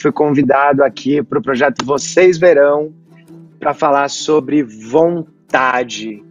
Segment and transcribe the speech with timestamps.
[0.00, 2.92] fui convidado aqui para o projeto Vocês Verão
[3.58, 6.24] para falar sobre vontade.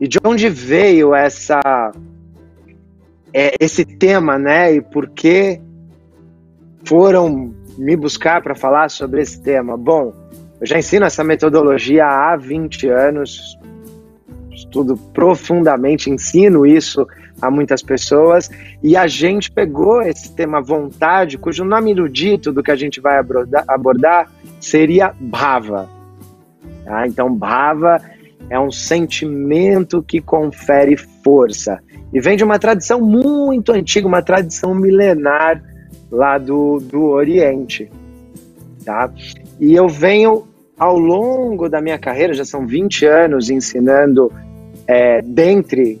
[0.00, 1.92] E de onde veio essa
[3.32, 4.74] é, esse tema, né?
[4.74, 5.60] E por que
[6.84, 9.76] foram me buscar para falar sobre esse tema?
[9.76, 10.12] Bom,
[10.60, 13.58] eu já ensino essa metodologia há 20 anos,
[14.50, 17.06] estudo profundamente, ensino isso
[17.42, 18.48] a muitas pessoas,
[18.80, 23.18] e a gente pegou esse tema vontade, cujo nome erudito do que a gente vai
[23.18, 24.30] abordar, abordar
[24.60, 25.90] seria Bhava.
[26.84, 27.04] Tá?
[27.08, 28.00] Então, Bhava
[28.48, 31.80] é um sentimento que confere força.
[32.14, 35.60] E vem de uma tradição muito antiga, uma tradição milenar
[36.10, 37.90] lá do, do Oriente.
[38.84, 39.10] Tá?
[39.58, 40.46] E eu venho,
[40.78, 44.30] ao longo da minha carreira, já são 20 anos ensinando
[44.86, 46.00] é, dentre,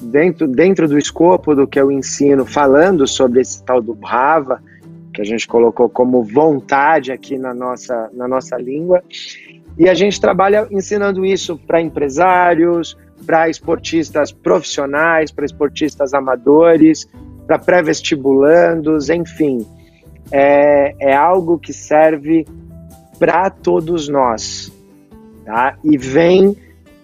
[0.00, 4.62] dentro, dentro do escopo do que eu ensino, falando sobre esse tal do Bhava,
[5.12, 9.02] que a gente colocou como vontade aqui na nossa, na nossa língua.
[9.76, 12.96] E a gente trabalha ensinando isso para empresários,
[13.26, 17.08] para esportistas profissionais, para esportistas amadores,
[17.46, 19.66] para pré-vestibulandos, enfim.
[20.30, 22.46] É, é algo que serve
[23.18, 24.72] para todos nós.
[25.44, 25.76] Tá?
[25.82, 26.56] E vem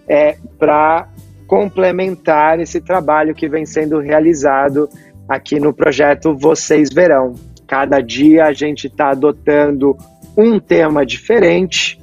[0.07, 1.09] é, para
[1.47, 4.89] complementar esse trabalho que vem sendo realizado
[5.27, 7.33] aqui no projeto Vocês Verão.
[7.67, 9.97] Cada dia a gente está adotando
[10.37, 11.99] um tema diferente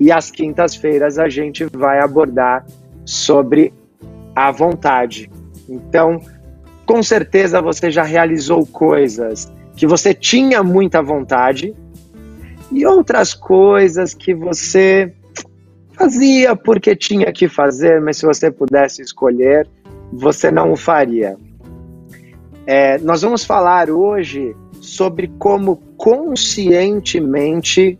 [0.00, 2.64] e às quintas-feiras a gente vai abordar
[3.04, 3.72] sobre
[4.34, 5.30] a vontade.
[5.68, 6.20] Então,
[6.86, 11.74] com certeza você já realizou coisas que você tinha muita vontade
[12.70, 15.12] e outras coisas que você
[15.96, 19.66] fazia porque tinha que fazer, mas se você pudesse escolher,
[20.12, 21.36] você não o faria.
[22.66, 27.98] É, nós vamos falar hoje sobre como conscientemente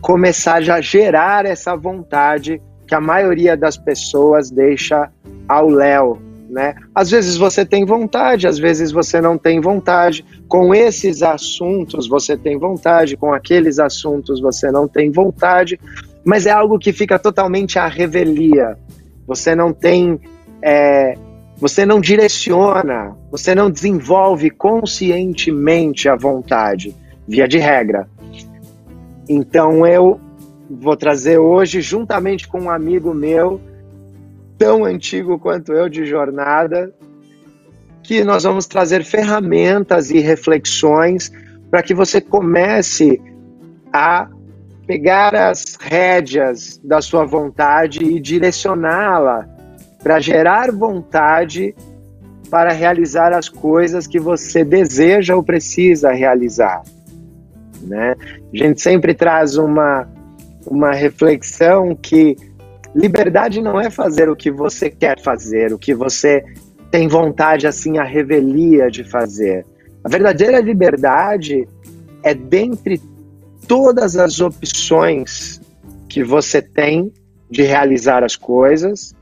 [0.00, 5.10] começar a gerar essa vontade que a maioria das pessoas deixa
[5.46, 6.18] ao léu,
[6.48, 6.74] né?
[6.94, 10.24] Às vezes você tem vontade, às vezes você não tem vontade.
[10.48, 15.78] Com esses assuntos você tem vontade, com aqueles assuntos você não tem vontade,
[16.28, 18.76] mas é algo que fica totalmente à revelia.
[19.26, 20.20] Você não tem,
[20.60, 21.14] é,
[21.56, 26.94] você não direciona, você não desenvolve conscientemente a vontade,
[27.26, 28.06] via de regra.
[29.26, 30.20] Então eu
[30.68, 33.58] vou trazer hoje, juntamente com um amigo meu,
[34.58, 36.92] tão antigo quanto eu de jornada,
[38.02, 41.32] que nós vamos trazer ferramentas e reflexões
[41.70, 43.18] para que você comece
[43.90, 44.28] a
[44.88, 49.46] pegar as rédeas da sua vontade e direcioná-la
[50.02, 51.76] para gerar vontade
[52.50, 56.82] para realizar as coisas que você deseja ou precisa realizar
[57.82, 58.16] né?
[58.52, 60.08] A gente sempre traz uma,
[60.66, 62.36] uma reflexão que
[62.94, 66.44] liberdade não é fazer o que você quer fazer, o que você
[66.90, 69.64] tem vontade, assim, a revelia de fazer.
[70.02, 71.68] A verdadeira liberdade
[72.22, 73.00] é dentre
[73.68, 75.60] todas as opções
[76.08, 77.12] que você tem
[77.50, 79.14] de realizar as coisas,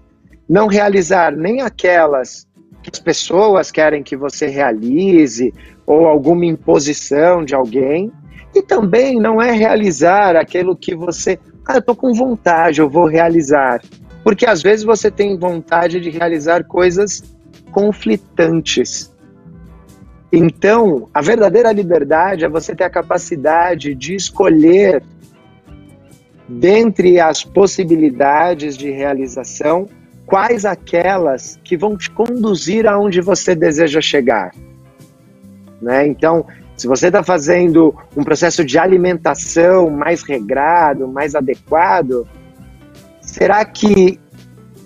[0.48, 2.46] não realizar nem aquelas
[2.82, 5.52] que as pessoas querem que você realize
[5.84, 8.12] ou alguma imposição de alguém,
[8.54, 13.06] e também não é realizar aquilo que você, ah, eu tô com vontade, eu vou
[13.06, 13.82] realizar.
[14.22, 17.22] Porque às vezes você tem vontade de realizar coisas
[17.70, 19.12] conflitantes.
[20.32, 25.02] Então, a verdadeira liberdade é você ter a capacidade de escolher
[26.48, 29.88] dentre as possibilidades de realização
[30.26, 34.52] quais aquelas que vão te conduzir aonde você deseja chegar.
[35.80, 36.06] Né?
[36.06, 36.44] Então,
[36.76, 42.26] se você está fazendo um processo de alimentação mais regrado, mais adequado,
[43.20, 44.20] será que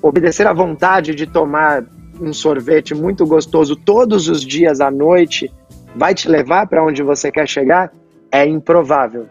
[0.03, 1.85] obedecer à vontade de tomar
[2.21, 5.53] um sorvete muito gostoso todos os dias à noite
[5.95, 7.91] vai te levar para onde você quer chegar?
[8.31, 9.27] É improvável.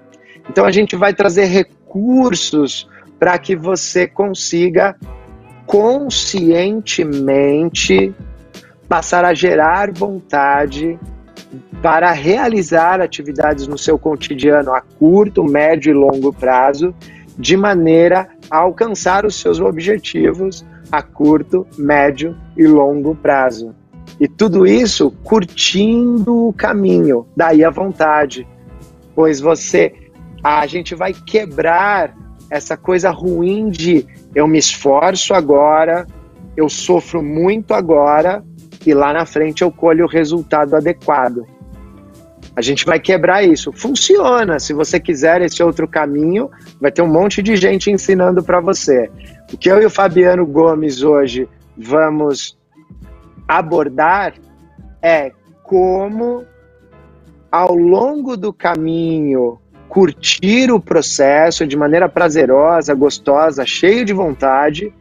[0.50, 2.89] Então a gente vai trazer recursos
[3.19, 4.95] para que você consiga
[5.65, 8.12] conscientemente
[8.88, 10.97] passar a gerar vontade
[11.81, 16.95] para realizar atividades no seu cotidiano a curto, médio e longo prazo,
[17.38, 23.75] de maneira a alcançar os seus objetivos a curto, médio e longo prazo.
[24.19, 28.47] E tudo isso curtindo o caminho, daí a vontade,
[29.15, 29.94] pois você,
[30.44, 32.15] a gente vai quebrar
[32.50, 36.07] essa coisa ruim de eu me esforço agora,
[36.57, 38.44] eu sofro muito agora,
[38.86, 41.45] e lá na frente eu colho o resultado adequado.
[42.59, 43.71] A gente vai quebrar isso.
[43.71, 44.59] Funciona.
[44.59, 49.09] Se você quiser esse outro caminho, vai ter um monte de gente ensinando para você.
[49.53, 51.47] O que eu e o Fabiano Gomes hoje
[51.77, 52.57] vamos
[53.47, 54.33] abordar
[55.01, 55.31] é
[55.63, 56.44] como,
[57.50, 59.57] ao longo do caminho,
[59.88, 64.94] curtir o processo de maneira prazerosa, gostosa, cheio de vontade.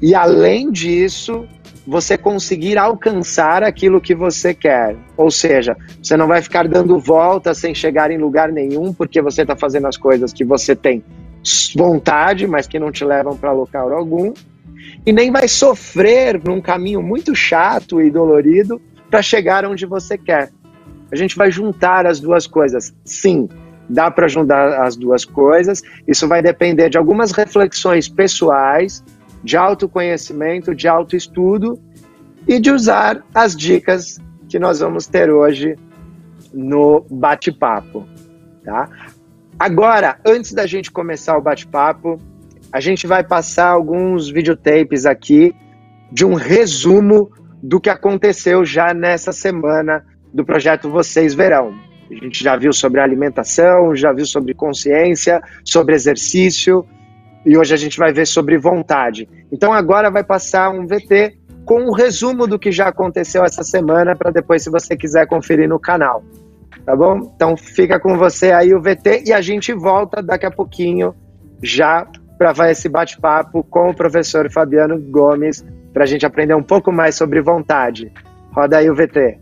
[0.00, 1.46] E além disso,
[1.86, 4.96] você conseguir alcançar aquilo que você quer.
[5.16, 9.42] Ou seja, você não vai ficar dando volta sem chegar em lugar nenhum, porque você
[9.42, 11.02] está fazendo as coisas que você tem
[11.74, 14.32] vontade, mas que não te levam para local algum.
[15.04, 18.80] E nem vai sofrer num caminho muito chato e dolorido
[19.10, 20.50] para chegar onde você quer.
[21.10, 22.94] A gente vai juntar as duas coisas.
[23.04, 23.48] Sim,
[23.88, 25.82] dá para juntar as duas coisas.
[26.06, 29.02] Isso vai depender de algumas reflexões pessoais
[29.42, 31.78] de autoconhecimento, de autoestudo
[32.46, 35.76] e de usar as dicas que nós vamos ter hoje
[36.52, 38.06] no bate-papo,
[38.64, 38.88] tá?
[39.58, 42.18] Agora, antes da gente começar o bate-papo,
[42.72, 45.54] a gente vai passar alguns videotapes aqui
[46.10, 47.30] de um resumo
[47.62, 51.74] do que aconteceu já nessa semana do projeto Vocês Verão.
[52.10, 56.84] A gente já viu sobre alimentação, já viu sobre consciência, sobre exercício,
[57.44, 59.28] e hoje a gente vai ver sobre vontade.
[59.50, 64.16] Então agora vai passar um VT com um resumo do que já aconteceu essa semana
[64.16, 66.24] para depois, se você quiser conferir no canal.
[66.84, 67.32] Tá bom?
[67.34, 71.14] Então fica com você aí o VT e a gente volta daqui a pouquinho
[71.62, 72.06] já
[72.38, 77.14] para esse bate-papo com o professor Fabiano Gomes para a gente aprender um pouco mais
[77.14, 78.10] sobre vontade.
[78.52, 79.38] Roda aí o VT.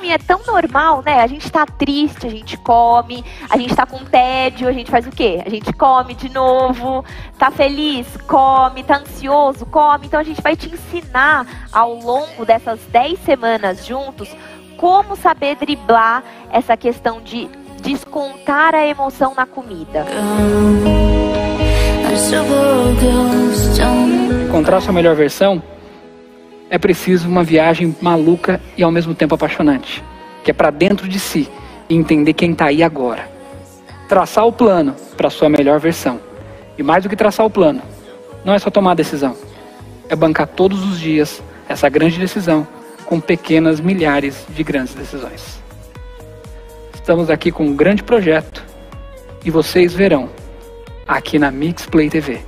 [0.00, 1.20] E é tão normal, né?
[1.20, 5.06] A gente tá triste, a gente come, a gente tá com tédio, a gente faz
[5.06, 5.42] o quê?
[5.44, 7.04] A gente come de novo,
[7.38, 10.06] tá feliz, come, tá ansioso, come.
[10.06, 14.28] Então a gente vai te ensinar ao longo dessas 10 semanas juntos
[14.76, 17.48] como saber driblar essa questão de
[17.80, 20.04] descontar a emoção na comida.
[24.48, 25.62] Encontrar sua melhor versão
[26.72, 30.02] é preciso uma viagem maluca e ao mesmo tempo apaixonante,
[30.42, 31.46] que é para dentro de si
[31.86, 33.28] e entender quem está aí agora.
[34.08, 36.18] Traçar o plano para sua melhor versão.
[36.78, 37.82] E mais do que traçar o plano,
[38.42, 39.36] não é só tomar a decisão,
[40.08, 42.66] é bancar todos os dias essa grande decisão
[43.04, 45.60] com pequenas milhares de grandes decisões.
[46.94, 48.64] Estamos aqui com um grande projeto
[49.44, 50.30] e vocês verão
[51.06, 52.40] aqui na Mixplay TV.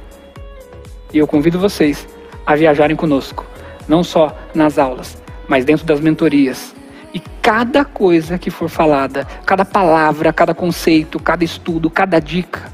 [1.12, 2.08] E eu convido vocês
[2.46, 3.52] a viajarem conosco
[3.88, 6.74] não só nas aulas, mas dentro das mentorias.
[7.12, 12.72] E cada coisa que for falada, cada palavra, cada conceito, cada estudo, cada dica,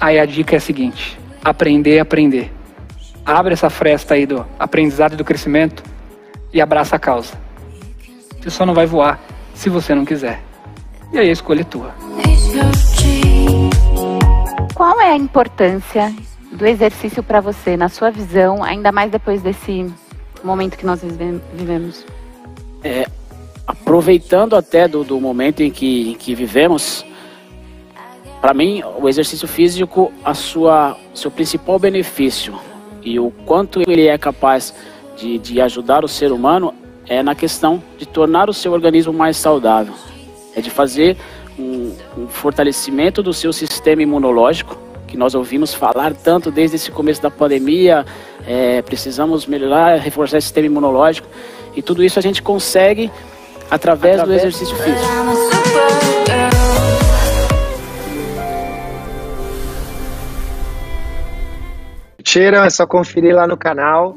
[0.00, 2.52] aí a dica é a seguinte: aprender, aprender.
[3.26, 5.82] Abre essa fresta aí do aprendizado e do crescimento
[6.52, 7.34] e abraça a causa.
[8.40, 9.18] Você só não vai voar
[9.54, 10.42] se você não quiser.
[11.12, 11.94] E aí a escolha é tua.
[14.74, 16.12] Qual é a importância
[16.52, 19.86] do exercício para você, na sua visão, ainda mais depois desse
[20.46, 22.04] momento que nós vivemos.
[22.82, 23.06] É,
[23.66, 27.04] aproveitando até do, do momento em que, em que vivemos,
[28.40, 32.54] para mim o exercício físico, a sua seu principal benefício
[33.02, 34.74] e o quanto ele é capaz
[35.16, 36.74] de, de ajudar o ser humano
[37.06, 39.94] é na questão de tornar o seu organismo mais saudável,
[40.54, 41.16] é de fazer
[41.58, 44.78] um, um fortalecimento do seu sistema imunológico
[45.14, 48.04] que nós ouvimos falar tanto desde esse começo da pandemia,
[48.44, 51.28] é, precisamos melhorar, reforçar o sistema imunológico,
[51.76, 53.12] e tudo isso a gente consegue
[53.70, 55.04] através, através do exercício físico.
[62.24, 64.16] Tiram, é só conferir lá no canal.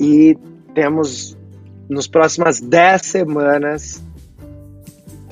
[0.00, 0.34] E
[0.74, 1.36] temos
[1.90, 4.02] nos próximas 10 semanas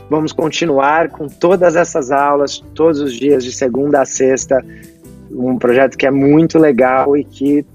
[0.09, 4.65] Vamos continuar com todas essas aulas, todos os dias, de segunda a sexta.
[5.31, 7.67] Um projeto que é muito legal e que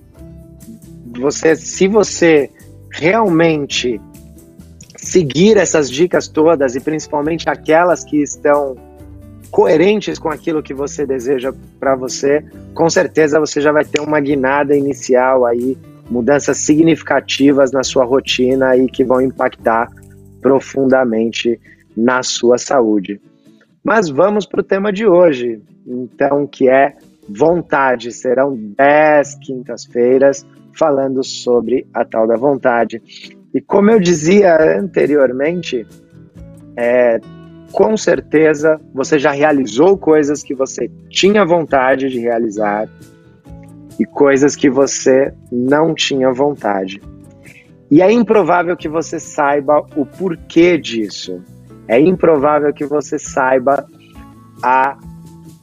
[1.19, 2.49] você, se você
[2.89, 3.99] realmente
[4.95, 8.77] seguir essas dicas todas e principalmente aquelas que estão
[9.49, 14.21] coerentes com aquilo que você deseja para você, com certeza você já vai ter uma
[14.21, 15.77] guinada inicial aí,
[16.09, 19.91] mudanças significativas na sua rotina e que vão impactar
[20.41, 21.59] profundamente
[21.95, 23.19] na sua saúde.
[23.83, 26.95] Mas vamos para o tema de hoje, então, que é
[27.27, 28.11] vontade.
[28.11, 30.45] Serão 10 quintas-feiras
[30.77, 33.01] falando sobre a tal da vontade.
[33.53, 35.85] E como eu dizia anteriormente,
[36.77, 37.19] é,
[37.71, 42.87] com certeza você já realizou coisas que você tinha vontade de realizar
[43.99, 47.01] e coisas que você não tinha vontade.
[47.89, 51.41] E é improvável que você saiba o porquê disso.
[51.91, 53.85] É improvável que você saiba
[54.63, 54.97] a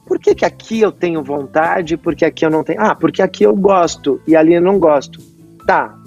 [0.05, 2.79] por que, que aqui eu tenho vontade, porque aqui eu não tenho.
[2.79, 5.19] Ah, porque aqui eu gosto e ali eu não gosto.
[5.65, 5.97] Tá.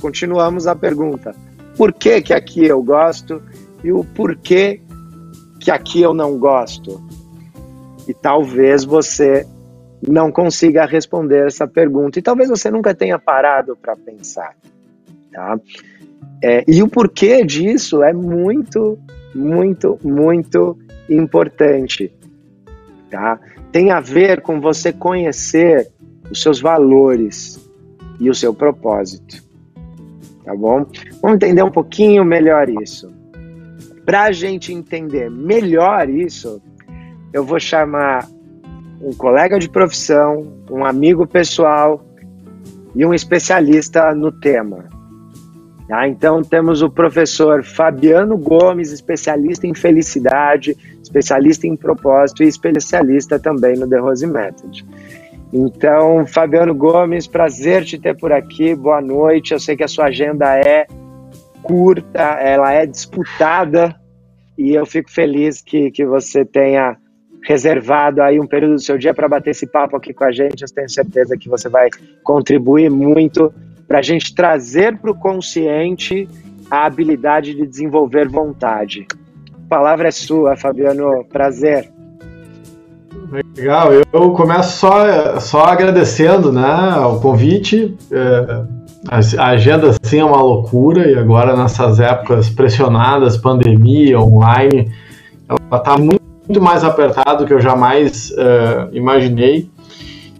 [0.00, 1.34] Continuamos a pergunta.
[1.76, 3.42] Por que, que aqui eu gosto
[3.82, 4.80] e o porquê
[5.58, 7.04] que aqui eu não gosto?
[8.06, 9.44] E talvez você
[10.00, 12.20] não consiga responder essa pergunta.
[12.20, 14.54] E talvez você nunca tenha parado para pensar.
[15.32, 15.58] Tá?
[16.40, 18.96] É, e o porquê disso é muito,
[19.34, 22.12] muito, muito importante.
[23.10, 23.38] Tá?
[23.72, 25.90] Tem a ver com você conhecer
[26.30, 27.60] os seus valores
[28.20, 29.42] e o seu propósito.
[30.44, 30.86] Tá bom?
[31.22, 33.08] Vamos entender um pouquinho melhor isso.
[34.04, 36.60] Para a gente entender melhor isso,
[37.32, 38.28] eu vou chamar
[39.00, 42.04] um colega de profissão, um amigo pessoal
[42.94, 44.93] e um especialista no tema.
[45.88, 46.08] Tá?
[46.08, 53.76] Então temos o professor Fabiano Gomes, especialista em felicidade, especialista em propósito e especialista também
[53.76, 54.84] no The Rose Method.
[55.52, 59.52] Então, Fabiano Gomes, prazer te ter por aqui, boa noite.
[59.52, 60.86] Eu sei que a sua agenda é
[61.62, 63.94] curta, ela é disputada
[64.58, 66.96] e eu fico feliz que, que você tenha
[67.42, 70.62] reservado aí um período do seu dia para bater esse papo aqui com a gente.
[70.62, 71.88] Eu tenho certeza que você vai
[72.22, 73.52] contribuir muito
[73.86, 76.28] para a gente trazer para o consciente
[76.70, 79.06] a habilidade de desenvolver vontade.
[79.52, 81.24] A palavra é sua, Fabiano.
[81.30, 81.90] Prazer.
[83.56, 87.96] Legal, eu começo só, só agradecendo né, o convite.
[88.10, 88.64] É,
[89.38, 94.90] a agenda sim é uma loucura e agora nessas épocas pressionadas, pandemia, online,
[95.48, 99.70] ela está muito mais apertado do que eu jamais uh, imaginei.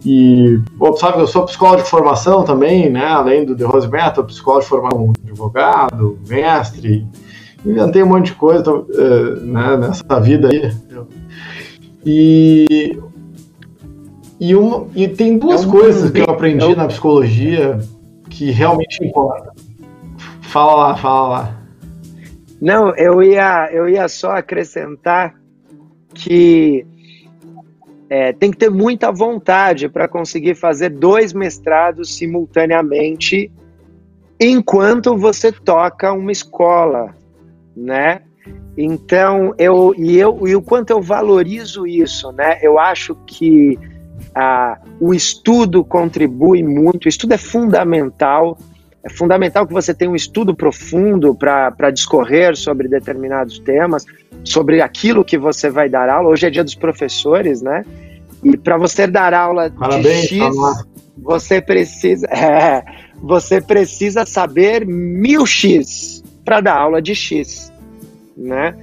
[0.05, 3.07] E, bom, sabe que eu sou psicólogo de formação também, né?
[3.07, 7.07] Além do The Rose Method, psicólogo de formação, advogado, mestre,
[7.65, 10.71] inventei um monte de coisa uh, né, nessa vida aí.
[12.05, 12.99] E,
[14.39, 17.79] e, uma, e tem duas é um coisas que eu aprendi é na psicologia
[18.29, 19.55] que realmente importam.
[20.43, 21.61] Fala lá, fala lá.
[22.61, 25.35] Não, eu ia, eu ia só acrescentar
[26.13, 26.87] que
[28.09, 33.51] é, tem que ter muita vontade para conseguir fazer dois mestrados simultaneamente
[34.39, 37.15] enquanto você toca uma escola,
[37.77, 38.23] né?
[38.77, 42.59] Então eu e eu e o quanto eu valorizo isso, né?
[42.61, 43.79] Eu acho que
[44.35, 48.59] ah, o estudo contribui muito, o estudo é fundamental
[49.05, 54.07] é fundamental que você tenha um estudo profundo para discorrer sobre determinados temas,
[54.43, 56.31] sobre aquilo que você vai dar aula.
[56.31, 57.85] Hoje é dia dos professores, né?
[58.43, 60.57] E para você dar aula Parabéns, de X,
[61.19, 62.83] você precisa, é,
[63.21, 67.71] você precisa saber mil X para dar aula de X,
[68.35, 68.75] né?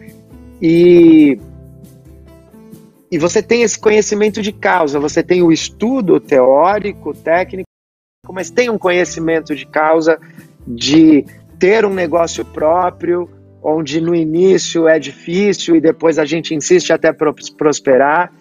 [0.62, 1.40] E
[3.12, 7.71] e você tem esse conhecimento de causa, você tem o estudo teórico, técnico
[8.32, 10.20] mas tem um conhecimento de causa
[10.68, 11.26] de
[11.60, 13.30] ter um negócio próprio,
[13.64, 17.14] onde no início é difícil e depois a gente insiste até
[17.58, 18.32] prosperar.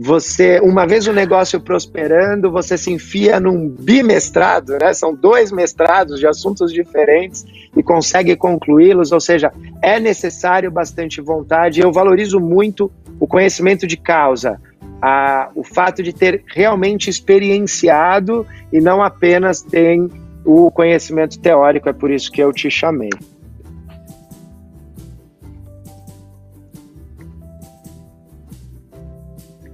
[0.00, 4.94] Você, uma vez o negócio prosperando, você se enfia num bimestrado, né?
[4.94, 7.44] São dois mestrados de assuntos diferentes
[7.76, 9.50] e consegue concluí-los, ou seja,
[9.82, 11.80] é necessário bastante vontade.
[11.80, 14.60] Eu valorizo muito o conhecimento de causa,
[15.00, 20.08] a, o fato de ter realmente experienciado e não apenas tem
[20.44, 23.10] o conhecimento teórico, é por isso que eu te chamei.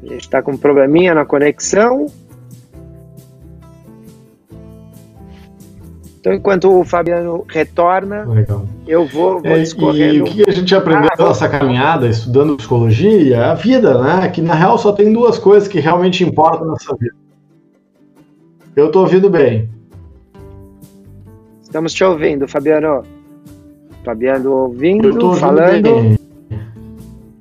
[0.02, 2.06] A gente está com um probleminha na conexão.
[6.24, 8.64] Então, enquanto o Fabiano retorna, Legal.
[8.86, 13.50] eu vou, vou é, E o que a gente aprendeu ah, nessa caminhada, estudando psicologia,
[13.50, 14.26] a vida, né?
[14.30, 17.14] Que na real só tem duas coisas que realmente importam nessa vida.
[18.74, 19.68] Eu estou ouvindo bem.
[21.62, 23.02] Estamos te ouvindo, Fabiano.
[24.02, 25.94] Fabiano ouvindo, ouvindo falando.
[25.94, 26.18] Bem.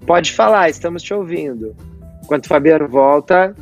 [0.06, 1.74] Pode falar, estamos te ouvindo.
[2.22, 3.56] Enquanto o Fabiano volta,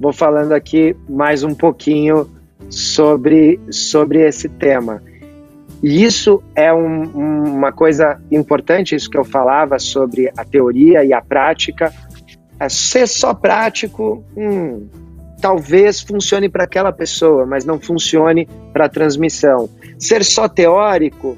[0.00, 2.33] vou falando aqui mais um pouquinho
[2.68, 5.02] sobre, sobre esse tema.
[5.82, 7.02] E isso é um,
[7.56, 11.92] uma coisa importante, isso que eu falava sobre a teoria e a prática.
[12.58, 14.88] É ser só prático, hum,
[15.40, 19.68] talvez funcione para aquela pessoa, mas não funcione para a transmissão.
[19.98, 21.36] Ser só teórico,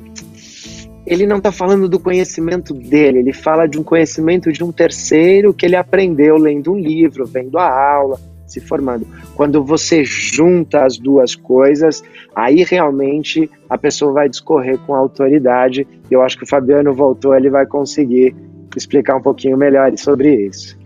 [1.06, 5.54] ele não está falando do conhecimento dele, ele fala de um conhecimento de um terceiro
[5.54, 9.06] que ele aprendeu lendo um livro, vendo a aula, se formando.
[9.34, 12.02] Quando você junta as duas coisas,
[12.34, 15.86] aí realmente a pessoa vai discorrer com autoridade.
[16.10, 18.34] E eu acho que o Fabiano voltou, ele vai conseguir
[18.76, 20.78] explicar um pouquinho melhor sobre isso.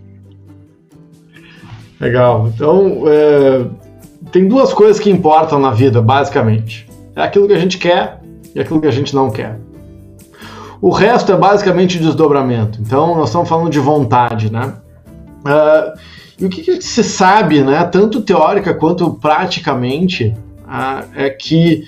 [2.00, 2.48] Legal.
[2.48, 3.66] Então, é,
[4.32, 6.88] tem duas coisas que importam na vida, basicamente.
[7.14, 8.20] É aquilo que a gente quer
[8.54, 9.58] e aquilo que a gente não quer.
[10.80, 12.80] O resto é basicamente desdobramento.
[12.80, 14.74] Então, nós estamos falando de vontade, né?
[15.40, 15.98] Uh,
[16.40, 21.86] e o que, que, se sabe, né, tanto teórica quanto praticamente, uh, é que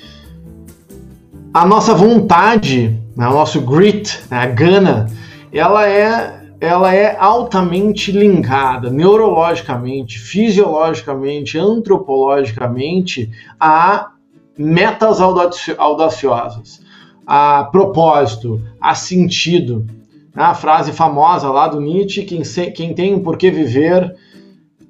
[1.54, 5.06] a nossa vontade, né, o nosso grit, né, a gana,
[5.50, 13.28] ela é ela é altamente linkada neurologicamente, fisiologicamente, antropologicamente
[13.58, 14.12] a
[14.56, 16.80] metas audaciosas,
[17.26, 19.84] a propósito, a sentido.
[20.36, 22.42] A frase famosa lá do Nietzsche: quem,
[22.72, 24.14] quem tem um porquê viver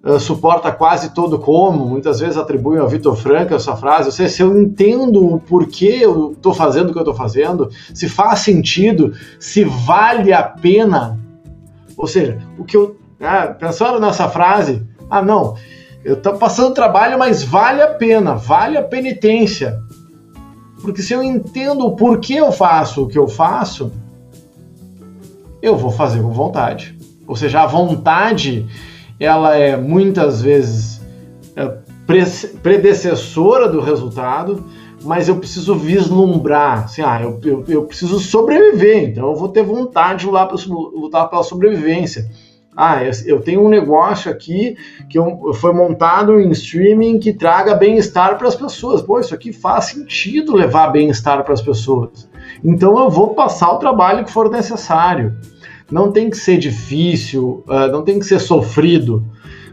[0.05, 1.87] uh, suporta quase todo como.
[1.87, 4.07] Muitas vezes atribuem ao Vitor Franco essa frase.
[4.07, 7.71] Ou seja, se eu entendo o porquê eu estou fazendo o que eu estou fazendo,
[7.95, 11.19] se faz sentido, se vale a pena
[11.97, 12.97] ou seja, o que eu.
[13.21, 14.85] Ah, pensaram nessa frase?
[15.09, 15.57] Ah, não,
[16.05, 19.79] eu estou passando trabalho, mas vale a pena, vale a penitência.
[20.81, 23.93] Porque se eu entendo o porquê eu faço o que eu faço,
[25.63, 26.99] eu vou fazer com vontade.
[27.27, 28.67] Ou seja, a vontade,
[29.25, 31.01] ela é muitas vezes
[31.57, 31.79] é,
[32.63, 34.65] predecessora do resultado,
[35.05, 39.63] mas eu preciso vislumbrar, assim, ah, eu, eu, eu preciso sobreviver, então eu vou ter
[39.63, 42.31] vontade de lutar, lutar pela sobrevivência.
[42.77, 44.77] Ah, eu, eu tenho um negócio aqui
[45.09, 49.03] que eu, foi montado em streaming que traga bem-estar para as pessoas.
[49.03, 52.29] Pô, isso aqui faz sentido levar bem-estar para as pessoas.
[52.65, 55.37] Então eu vou passar o trabalho que for necessário.
[55.93, 59.23] Não tem que ser difícil, uh, não tem que ser sofrido,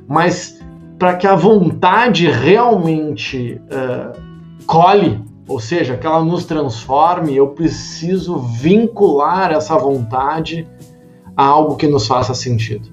[0.06, 0.60] mas
[1.00, 4.20] para que a vontade realmente uh,
[4.66, 10.68] cole, ou seja, que ela nos transforme, eu preciso vincular essa vontade
[11.38, 12.90] a algo que nos faça sentido.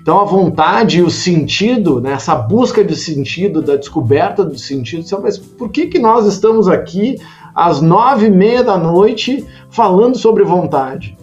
[0.00, 5.04] Então a vontade e o sentido, né, essa busca de sentido, da descoberta do sentido,
[5.20, 7.20] mas por que, que nós estamos aqui
[7.52, 11.17] às nove e meia da noite falando sobre vontade?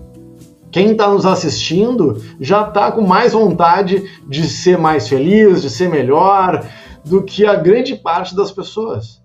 [0.76, 5.88] Quem está nos assistindo já está com mais vontade de ser mais feliz, de ser
[5.88, 6.68] melhor
[7.02, 9.24] do que a grande parte das pessoas.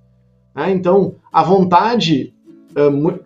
[0.55, 0.71] Né?
[0.71, 2.33] Então, a vontade,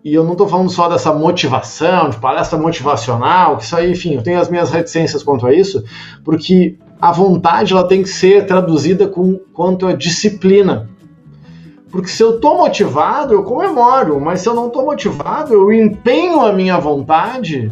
[0.03, 4.15] e eu não estou falando só dessa motivação, de palestra motivacional, que isso aí, enfim,
[4.15, 5.83] eu tenho as minhas reticências quanto a isso,
[6.23, 10.89] porque a vontade ela tem que ser traduzida com quanto a disciplina.
[11.91, 16.41] Porque se eu estou motivado, eu comemoro, mas se eu não estou motivado, eu empenho
[16.41, 17.71] a minha vontade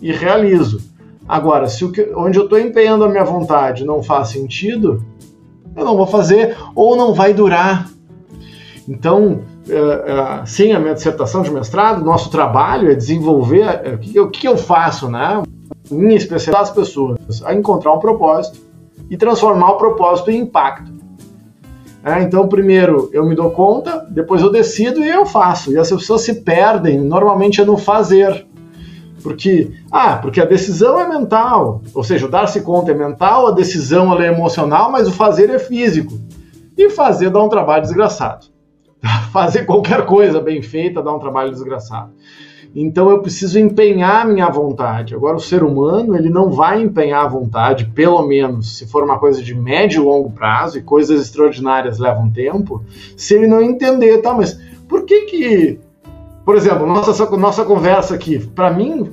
[0.00, 0.80] e realizo.
[1.28, 5.04] Agora, se o que, onde eu estou empenhando a minha vontade não faz sentido,
[5.76, 7.88] eu não vou fazer ou não vai durar.
[8.88, 14.28] Então, é, é, sim, a minha dissertação de mestrado, nosso trabalho é desenvolver é, o
[14.28, 15.42] que, eu faço, né?
[15.90, 18.58] Em especial as pessoas, a encontrar um propósito
[19.08, 21.00] e transformar o propósito em impacto.
[22.22, 25.70] Então, primeiro eu me dou conta, depois eu decido e eu faço.
[25.70, 28.46] E as pessoas se perdem, normalmente é no fazer.
[29.22, 33.52] Porque, ah, porque a decisão é mental, ou seja, o dar-se conta é mental, a
[33.52, 36.18] decisão é emocional, mas o fazer é físico.
[36.76, 38.46] E fazer dá um trabalho desgraçado.
[39.32, 42.12] fazer qualquer coisa bem feita dá um trabalho desgraçado.
[42.74, 45.14] Então eu preciso empenhar minha vontade.
[45.14, 49.18] Agora o ser humano ele não vai empenhar a vontade, pelo menos se for uma
[49.18, 52.82] coisa de médio e longo prazo e coisas extraordinárias levam tempo,
[53.16, 54.32] se ele não entender, tá?
[54.32, 55.80] Mas por que que,
[56.50, 59.08] por exemplo, nossa nossa conversa aqui, para mim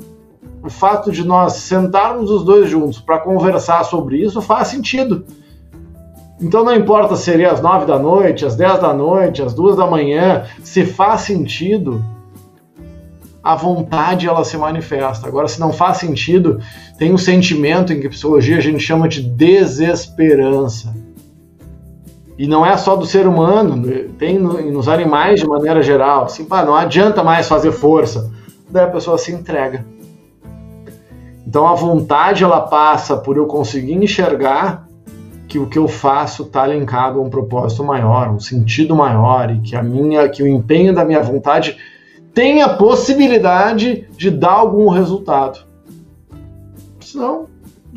[0.63, 5.23] o fato de nós sentarmos os dois juntos para conversar sobre isso faz sentido.
[6.41, 9.75] Então não importa se seria às nove da noite, às dez da noite, às duas
[9.75, 12.03] da manhã, se faz sentido,
[13.43, 15.27] a vontade ela se manifesta.
[15.27, 16.59] Agora, se não faz sentido,
[16.97, 20.91] tem um sentimento em que psicologia a gente chama de desesperança.
[22.37, 23.83] E não é só do ser humano,
[24.19, 26.25] tem nos animais de maneira geral.
[26.25, 28.31] Assim, pá, não adianta mais fazer força.
[28.69, 29.85] Daí a pessoa se entrega.
[31.47, 34.87] Então a vontade ela passa por eu conseguir enxergar
[35.47, 39.61] que o que eu faço está linkado a um propósito maior, um sentido maior e
[39.61, 41.77] que a minha, que o empenho da minha vontade
[42.33, 45.65] tem a possibilidade de dar algum resultado.
[46.99, 47.47] Senão,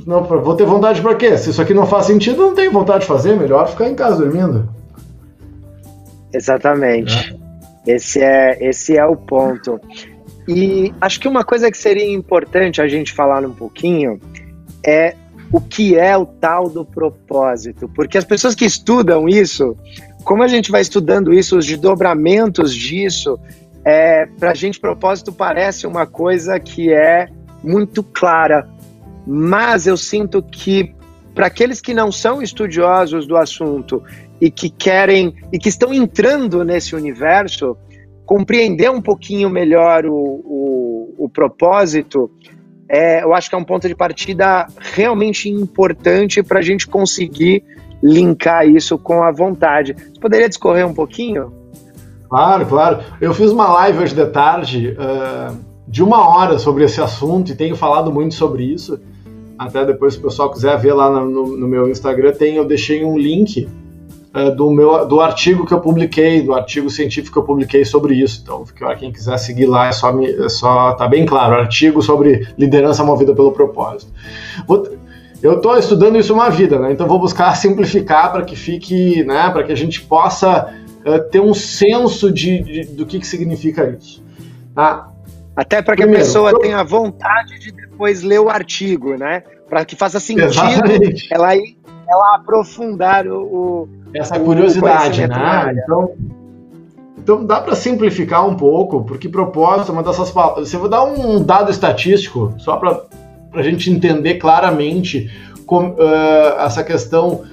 [0.06, 1.36] não, vou ter vontade para quê?
[1.36, 4.16] Se isso aqui não faz sentido, não tenho vontade de fazer, melhor ficar em casa
[4.16, 4.68] dormindo.
[6.32, 7.36] Exatamente.
[7.86, 7.94] É.
[7.94, 9.80] Esse é esse é o ponto.
[10.46, 14.20] E acho que uma coisa que seria importante a gente falar um pouquinho
[14.86, 15.14] é
[15.52, 19.76] o que é o tal do propósito, porque as pessoas que estudam isso,
[20.22, 23.38] como a gente vai estudando isso, os desdobramentos disso,
[23.84, 27.28] é, para a gente propósito parece uma coisa que é
[27.64, 28.68] muito clara,
[29.32, 30.92] mas eu sinto que
[31.32, 34.02] para aqueles que não são estudiosos do assunto
[34.40, 37.76] e que querem e que estão entrando nesse universo,
[38.26, 42.28] compreender um pouquinho melhor o, o, o propósito,
[42.88, 47.62] é, eu acho que é um ponto de partida realmente importante para a gente conseguir
[48.02, 49.94] linkar isso com a vontade.
[49.94, 51.52] Você poderia discorrer um pouquinho?
[52.28, 52.98] Claro, claro.
[53.20, 57.54] Eu fiz uma live hoje de tarde uh, de uma hora sobre esse assunto e
[57.54, 59.00] tenho falado muito sobre isso.
[59.60, 63.04] Até depois, se o pessoal quiser ver lá no, no meu Instagram, tem, eu deixei
[63.04, 63.68] um link
[64.34, 68.14] uh, do, meu, do artigo que eu publiquei, do artigo científico que eu publiquei sobre
[68.14, 68.40] isso.
[68.42, 68.64] Então,
[68.98, 73.04] quem quiser seguir lá, é só, me, é só tá bem claro, artigo sobre liderança
[73.04, 74.10] movida pelo propósito.
[74.66, 74.88] Vou,
[75.42, 76.90] eu estou estudando isso uma vida, né?
[76.92, 79.50] Então vou buscar simplificar para que fique, né?
[79.50, 80.72] Para que a gente possa
[81.04, 84.24] uh, ter um senso de, de, do que, que significa isso.
[84.74, 85.10] Tá?
[85.54, 86.60] Até para que Primeiro, a pessoa pro...
[86.60, 89.42] tenha vontade de depois ler o artigo, né?
[89.68, 90.50] Para que faça sentido
[91.30, 95.74] ela, ela aprofundar o, o essa curiosidade, né?
[95.84, 96.14] Então,
[97.18, 100.68] então dá para simplificar um pouco, porque propósito é uma dessas palavras.
[100.68, 103.04] Você vou dar um dado estatístico só para
[103.52, 105.30] a gente entender claramente
[105.66, 107.44] com, uh, essa questão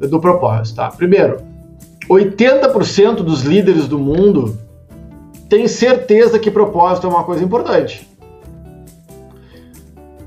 [0.00, 0.76] do propósito.
[0.76, 0.88] Tá?
[0.88, 1.42] Primeiro,
[2.08, 4.58] 80% dos líderes do mundo
[5.48, 8.13] têm certeza que propósito é uma coisa importante.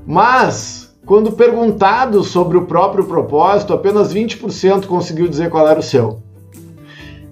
[0.08, 6.22] Mas, quando perguntado sobre o próprio propósito, apenas 20% conseguiu dizer qual era o seu.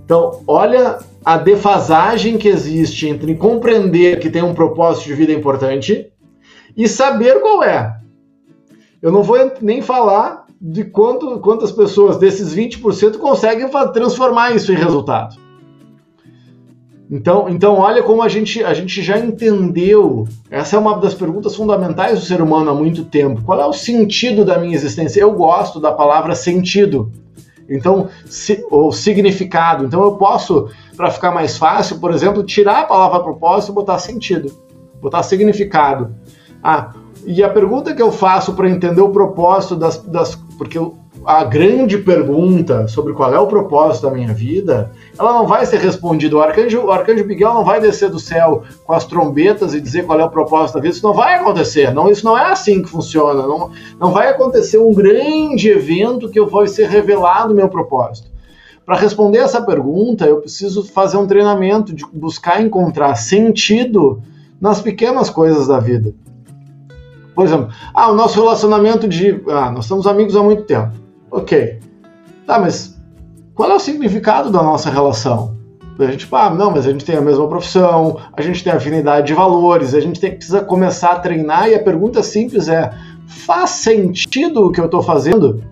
[0.05, 6.13] Então, olha a defasagem que existe entre compreender que tem um propósito de vida importante
[6.77, 7.97] e saber qual é.
[9.01, 14.77] Eu não vou nem falar de quanto, quantas pessoas desses 20% conseguem transformar isso em
[14.77, 15.46] resultado.
[17.11, 20.27] Então, então olha como a gente, a gente já entendeu.
[20.51, 23.43] Essa é uma das perguntas fundamentais do ser humano há muito tempo.
[23.43, 25.21] Qual é o sentido da minha existência?
[25.21, 27.13] Eu gosto da palavra sentido.
[27.69, 29.85] Então, se, ou significado.
[29.85, 33.99] Então eu posso, para ficar mais fácil, por exemplo, tirar a palavra propósito e botar
[33.99, 34.53] sentido,
[35.01, 36.15] botar significado.
[36.63, 36.93] Ah,
[37.25, 40.79] e a pergunta que eu faço para entender o propósito das, das porque
[41.27, 45.81] a grande pergunta sobre qual é o propósito da minha vida, ela não vai ser
[45.81, 46.37] respondida.
[46.37, 50.07] O arcanjo, o arcanjo Miguel não vai descer do céu com as trombetas e dizer
[50.07, 50.95] qual é o propósito da vida.
[50.95, 51.93] Isso não vai acontecer.
[51.93, 53.43] Não, isso não é assim que funciona.
[53.45, 58.31] Não, não vai acontecer um grande evento que eu vou ser revelado o meu propósito.
[58.85, 64.23] Para responder essa pergunta, eu preciso fazer um treinamento de buscar encontrar sentido
[64.61, 66.15] nas pequenas coisas da vida.
[67.35, 69.43] Por exemplo, ah, o nosso relacionamento de.
[69.49, 71.06] Ah, nós somos amigos há muito tempo.
[71.37, 71.81] Ok.
[72.47, 72.97] Tá, mas
[73.55, 75.55] qual é o significado da nossa relação?
[75.99, 79.27] A gente, ah, não, mas a gente tem a mesma profissão, a gente tem afinidade
[79.27, 82.91] de valores, a gente tem, precisa começar a treinar e a pergunta simples é:
[83.27, 85.63] faz sentido o que eu estou fazendo?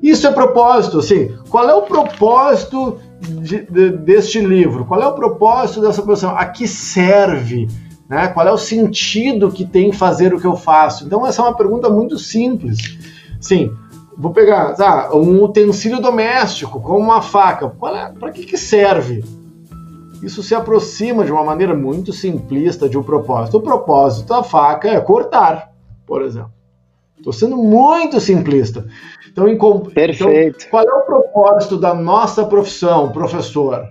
[0.00, 4.84] Isso é propósito, assim, qual é o propósito de, de, deste livro?
[4.84, 6.36] Qual é o propósito dessa profissão?
[6.36, 7.66] A que serve?
[8.08, 8.28] Né?
[8.28, 11.04] Qual é o sentido que tem fazer o que eu faço?
[11.04, 12.78] Então, essa é uma pergunta muito simples.
[13.40, 13.72] Sim,
[14.22, 17.66] vou pegar tá, um utensílio doméstico, como uma faca.
[17.66, 19.24] É, Para que, que serve?
[20.22, 23.56] Isso se aproxima de uma maneira muito simplista de um propósito.
[23.56, 25.72] O propósito da faca é cortar,
[26.06, 26.52] por exemplo.
[27.18, 28.86] Estou sendo muito simplista.
[29.28, 29.58] Então, em,
[29.90, 30.66] Perfeito.
[30.66, 33.88] Então, qual é o propósito da nossa profissão, professor?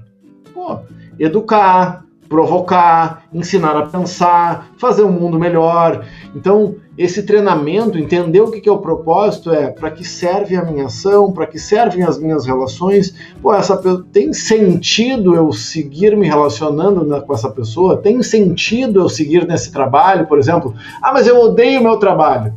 [0.54, 0.80] Pô,
[1.20, 6.06] educar, provocar, ensinar a pensar, fazer um mundo melhor.
[6.34, 10.86] Então, esse treinamento, entender o que é o propósito, é para que serve a minha
[10.86, 13.13] ação, para que servem as minhas relações.
[13.41, 13.78] Pô, essa
[14.13, 17.98] tem sentido eu seguir me relacionando com essa pessoa?
[17.98, 20.74] Tem sentido eu seguir nesse trabalho, por exemplo?
[21.02, 22.54] Ah, mas eu odeio o meu trabalho.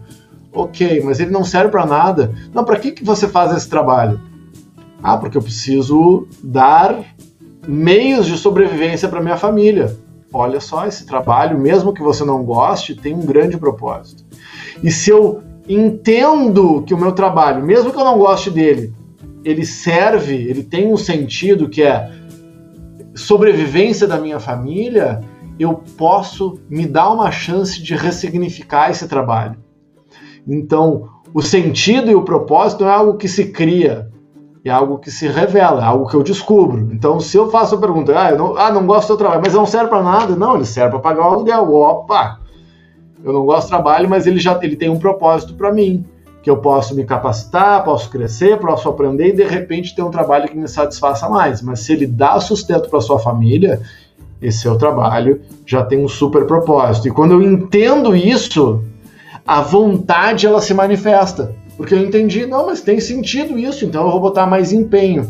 [0.52, 2.32] Ok, mas ele não serve para nada.
[2.54, 4.20] Não, para que, que você faz esse trabalho?
[5.02, 6.94] Ah, porque eu preciso dar
[7.66, 9.96] meios de sobrevivência para minha família.
[10.32, 14.24] Olha só, esse trabalho, mesmo que você não goste, tem um grande propósito.
[14.82, 18.92] E se eu entendo que o meu trabalho, mesmo que eu não goste dele,
[19.44, 22.10] ele serve, ele tem um sentido que é
[23.14, 25.20] sobrevivência da minha família,
[25.58, 29.56] eu posso me dar uma chance de ressignificar esse trabalho.
[30.46, 34.10] Então, o sentido e o propósito não é algo que se cria,
[34.64, 36.88] é algo que se revela, é algo que eu descubro.
[36.90, 39.52] Então, se eu faço a pergunta, ah, não, ah, não gosto do seu trabalho, mas
[39.52, 41.74] não serve para nada, não, ele serve para pagar o aluguel.
[41.74, 42.40] Opa!
[43.22, 46.04] Eu não gosto do trabalho, mas ele já ele tem um propósito para mim.
[46.42, 50.46] que eu posso me capacitar, posso crescer, posso aprender e de repente ter um trabalho
[50.46, 51.62] que me satisfaça mais.
[51.62, 53.80] Mas se ele dá sustento para sua família,
[54.42, 57.08] esse seu trabalho já tem um super propósito.
[57.08, 58.84] E quando eu entendo isso,
[59.46, 61.54] a vontade ela se manifesta.
[61.76, 65.28] Porque eu entendi, não, mas tem sentido isso, então eu vou botar mais empenho.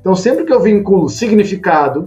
[0.00, 2.06] Então sempre que eu vinculo significado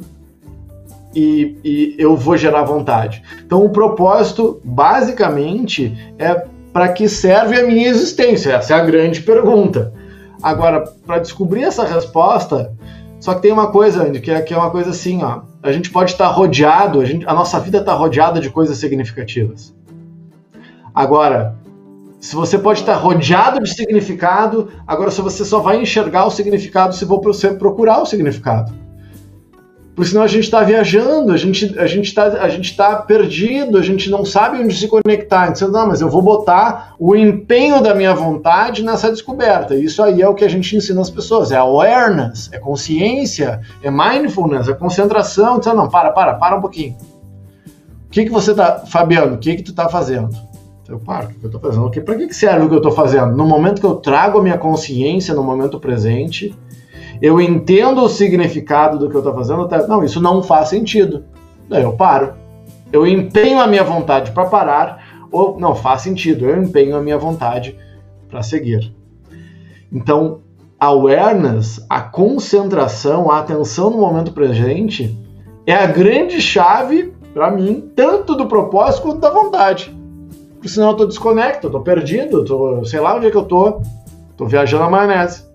[1.14, 3.24] e, e eu vou gerar vontade.
[3.46, 8.54] Então o propósito, basicamente, é para que serve a minha existência?
[8.54, 9.94] Essa é a grande pergunta.
[10.42, 12.72] Agora, para descobrir essa resposta,
[13.20, 15.42] só que tem uma coisa, Andy, que é, que é uma coisa assim, ó.
[15.62, 19.76] A gente pode estar rodeado, a, gente, a nossa vida está rodeada de coisas significativas.
[20.96, 21.56] Agora,
[22.20, 26.94] se você pode estar rodeado de significado, agora se você só vai enxergar o significado
[26.94, 28.74] se você procurar o significado.
[29.96, 32.32] Porque senão a gente está viajando, a gente a está
[32.78, 35.50] tá perdido, a gente não sabe onde se conectar.
[35.50, 39.76] Então, não, mas eu vou botar o empenho da minha vontade nessa descoberta.
[39.76, 41.52] Isso aí é o que a gente ensina as pessoas.
[41.52, 45.58] É awareness, é consciência, é mindfulness, é concentração.
[45.58, 46.96] Então, não, para, para, para um pouquinho.
[48.08, 49.36] O que que você tá, Fabiano?
[49.36, 50.30] O que que tu tá fazendo?
[50.90, 51.88] Eu paro, o que eu tô fazendo?
[52.04, 53.36] Para que, serve o que eu tô fazendo?
[53.36, 56.58] No momento que eu trago a minha consciência no momento presente,
[57.22, 59.86] eu entendo o significado do que eu estou fazendo, tá?
[59.86, 61.26] não, isso não faz sentido.
[61.70, 62.34] Daí eu paro.
[62.92, 67.20] Eu empenho a minha vontade para parar, ou não faz sentido, eu empenho a minha
[67.20, 67.78] vontade
[68.28, 68.92] para seguir.
[69.92, 70.40] Então,
[70.80, 75.16] awareness, a concentração, a atenção no momento presente,
[75.68, 79.99] é a grande chave para mim, tanto do propósito quanto da vontade.
[80.60, 83.46] Porque senão eu tô desconecto, eu tô perdido, tô, sei lá onde é que eu
[83.46, 83.82] tô,
[84.36, 85.46] tô viajando a maionese.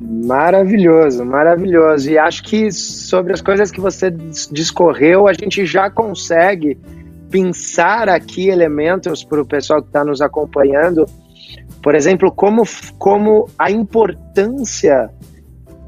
[0.00, 2.10] Maravilhoso, maravilhoso.
[2.10, 6.76] E acho que sobre as coisas que você discorreu, a gente já consegue
[7.30, 11.06] pensar aqui elementos para o pessoal que está nos acompanhando.
[11.80, 12.64] Por exemplo, como,
[12.98, 15.08] como a importância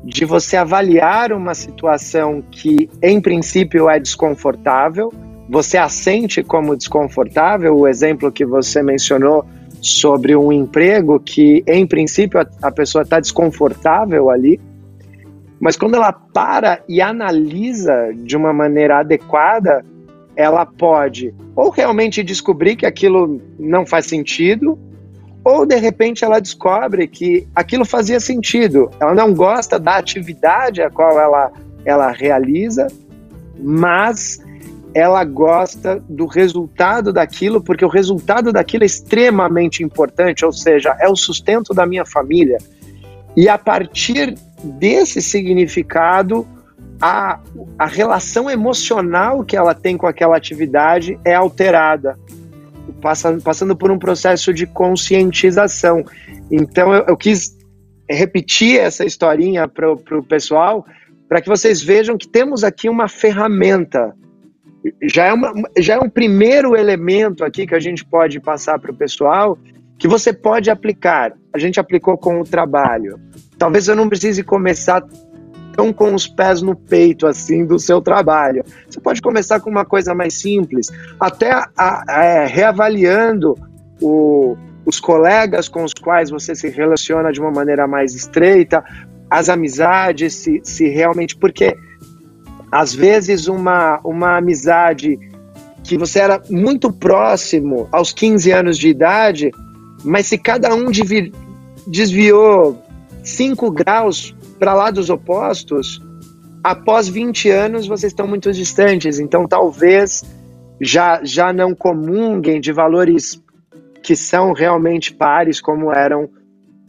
[0.04, 5.12] de você avaliar uma situação que, em princípio, é desconfortável,
[5.48, 9.46] você a sente como desconfortável, o exemplo que você mencionou
[9.80, 14.60] sobre um emprego que, em princípio, a, a pessoa está desconfortável ali,
[15.60, 19.84] mas quando ela para e analisa de uma maneira adequada,
[20.36, 24.78] ela pode ou realmente descobrir que aquilo não faz sentido,
[25.42, 28.90] ou de repente ela descobre que aquilo fazia sentido.
[29.00, 31.50] Ela não gosta da atividade a qual ela,
[31.84, 32.86] ela realiza,
[33.58, 34.38] mas
[34.94, 41.08] ela gosta do resultado daquilo, porque o resultado daquilo é extremamente importante, ou seja, é
[41.08, 42.58] o sustento da minha família.
[43.36, 46.46] E a partir desse significado,
[47.00, 47.38] a,
[47.78, 52.18] a relação emocional que ela tem com aquela atividade é alterada,
[53.00, 56.04] passando, passando por um processo de conscientização.
[56.50, 57.56] Então, eu, eu quis
[58.08, 60.84] repetir essa historinha para o pessoal,
[61.28, 64.14] para que vocês vejam que temos aqui uma ferramenta
[65.02, 68.90] já é, uma, já é um primeiro elemento aqui que a gente pode passar para
[68.90, 69.58] o pessoal
[69.98, 71.32] que você pode aplicar.
[71.52, 73.18] A gente aplicou com o trabalho.
[73.58, 75.02] Talvez eu não precise começar
[75.72, 78.64] tão com os pés no peito assim do seu trabalho.
[78.88, 80.88] Você pode começar com uma coisa mais simples,
[81.18, 83.54] até a, a, é, reavaliando
[84.00, 88.84] o, os colegas com os quais você se relaciona de uma maneira mais estreita,
[89.28, 91.36] as amizades, se, se realmente.
[91.36, 91.76] Porque
[92.70, 95.18] às vezes uma, uma amizade
[95.84, 99.50] que você era muito próximo aos 15 anos de idade,
[100.04, 100.90] mas se cada um
[101.86, 102.82] desviou
[103.24, 106.02] 5 graus para lá dos opostos,
[106.62, 110.24] após 20 anos vocês estão muito distantes, então talvez
[110.80, 113.42] já, já não comunguem de valores
[114.02, 116.28] que são realmente pares como eram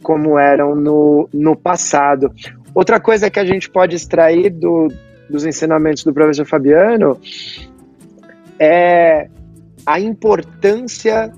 [0.02, 2.32] como eram no, no passado.
[2.74, 4.88] Outra coisa que a gente pode extrair do,
[5.30, 7.18] dos ensinamentos do professor Fabiano
[8.58, 9.28] é
[9.86, 11.32] a importância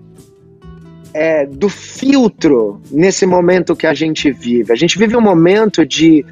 [1.15, 4.73] é, do filtro nesse momento que a gente vive.
[4.73, 6.25] A gente vive um momento de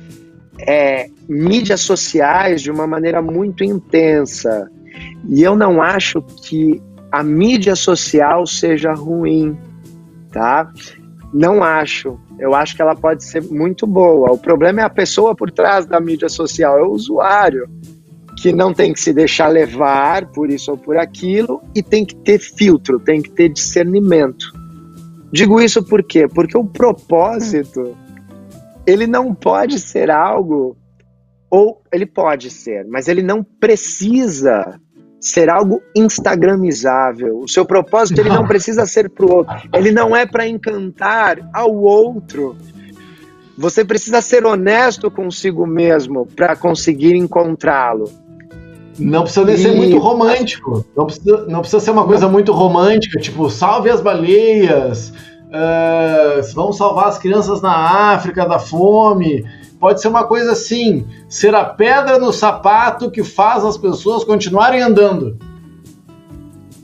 [0.59, 4.71] é, mídias sociais de uma maneira muito intensa.
[5.29, 6.81] E eu não acho que
[7.13, 9.57] a mídia social seja ruim,
[10.33, 10.71] tá?
[11.33, 12.19] Não acho.
[12.39, 14.33] Eu acho que ela pode ser muito boa.
[14.33, 17.69] O problema é a pessoa por trás da mídia social, é o usuário,
[18.37, 22.17] que não tem que se deixar levar por isso ou por aquilo e tem que
[22.17, 24.47] ter filtro, tem que ter discernimento.
[25.33, 26.27] Digo isso por quê?
[26.27, 27.97] Porque o propósito,
[28.87, 30.77] ele não pode ser algo,
[31.51, 34.81] ou ele pode ser, mas ele não precisa
[35.21, 37.41] ser algo instagramizável.
[37.41, 39.55] O seu propósito ele não precisa ser para o outro.
[39.75, 42.57] Ele não é para encantar ao outro.
[43.59, 48.11] Você precisa ser honesto consigo mesmo para conseguir encontrá-lo.
[48.99, 49.59] Não precisa nem e...
[49.59, 50.85] ser muito romântico.
[50.97, 55.11] Não precisa, não precisa ser uma coisa muito romântica, tipo, salve as baleias,
[55.49, 59.45] uh, vamos salvar as crianças na África da fome.
[59.81, 64.83] Pode ser uma coisa assim, ser a pedra no sapato que faz as pessoas continuarem
[64.83, 65.39] andando.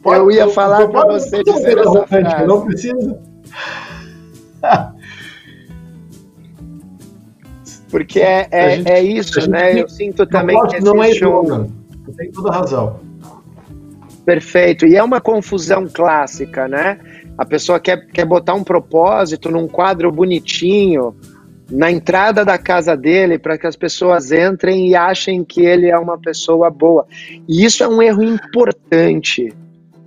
[0.03, 2.47] Pode, eu ia falar para você dizer essa frase.
[2.47, 3.21] Não precisa.
[7.91, 9.81] Porque é, é, gente, é isso, né?
[9.81, 11.11] Eu sinto também que não é.
[11.13, 11.71] Você
[12.17, 12.99] tem toda razão.
[14.25, 14.87] Perfeito.
[14.87, 16.99] E é uma confusão clássica, né?
[17.37, 21.15] A pessoa quer, quer botar um propósito num quadro bonitinho
[21.71, 25.99] na entrada da casa dele para que as pessoas entrem e achem que ele é
[25.99, 27.07] uma pessoa boa.
[27.49, 29.53] E isso é um erro importante.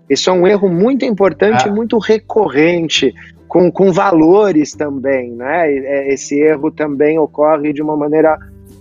[0.09, 1.73] Isso é um erro muito importante e ah.
[1.73, 3.13] muito recorrente,
[3.47, 5.71] com, com valores também, né?
[5.71, 8.37] É, esse erro também ocorre de uma maneira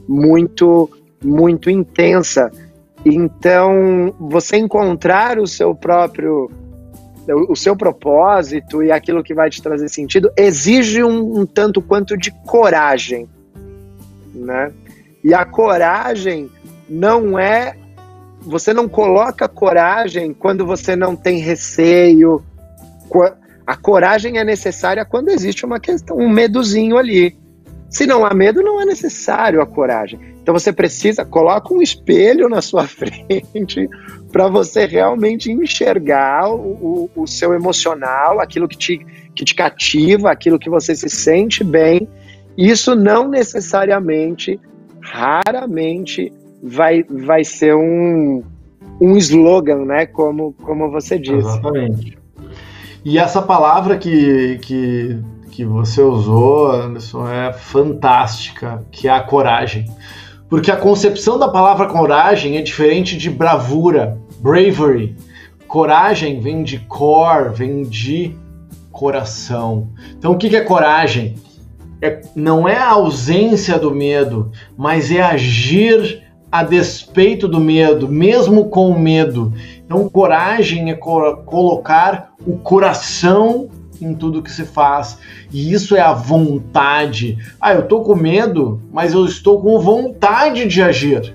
[0.08, 0.88] muito,
[1.22, 2.50] muito intensa.
[3.04, 6.50] Então, você encontrar o seu próprio
[7.34, 12.16] o seu propósito e aquilo que vai te trazer sentido exige um, um, tanto quanto
[12.16, 13.28] de coragem,
[14.34, 14.72] né?
[15.22, 16.50] E a coragem
[16.88, 17.76] não é
[18.40, 22.42] você não coloca coragem quando você não tem receio,
[23.66, 27.36] a coragem é necessária quando existe uma questão, um medozinho ali.
[27.90, 30.18] Se não há medo, não é necessário a coragem.
[30.42, 33.88] Então você precisa, coloca um espelho na sua frente
[34.30, 40.30] para você realmente enxergar o, o, o, seu emocional, aquilo que te, que te cativa,
[40.30, 42.08] aquilo que você se sente bem.
[42.56, 44.60] Isso não necessariamente,
[45.00, 48.42] raramente, vai, vai ser um,
[49.00, 50.06] um slogan, né?
[50.06, 51.38] Como, como você disse.
[51.38, 52.18] Exatamente.
[53.04, 55.18] E essa palavra que, que,
[55.50, 59.86] que você usou, Anderson, é fantástica, que é a coragem.
[60.48, 65.14] Porque a concepção da palavra coragem é diferente de bravura, bravery.
[65.66, 68.34] Coragem vem de core, vem de
[68.90, 69.88] coração.
[70.16, 71.34] Então, o que é coragem?
[72.00, 78.70] É, não é a ausência do medo, mas é agir a despeito do medo, mesmo
[78.70, 79.52] com o medo.
[79.84, 83.68] Então, coragem é co colocar o coração
[84.00, 85.18] em tudo que se faz.
[85.52, 87.38] E isso é a vontade.
[87.60, 91.34] Ah, eu tô com medo, mas eu estou com vontade de agir.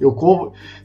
[0.00, 0.14] Eu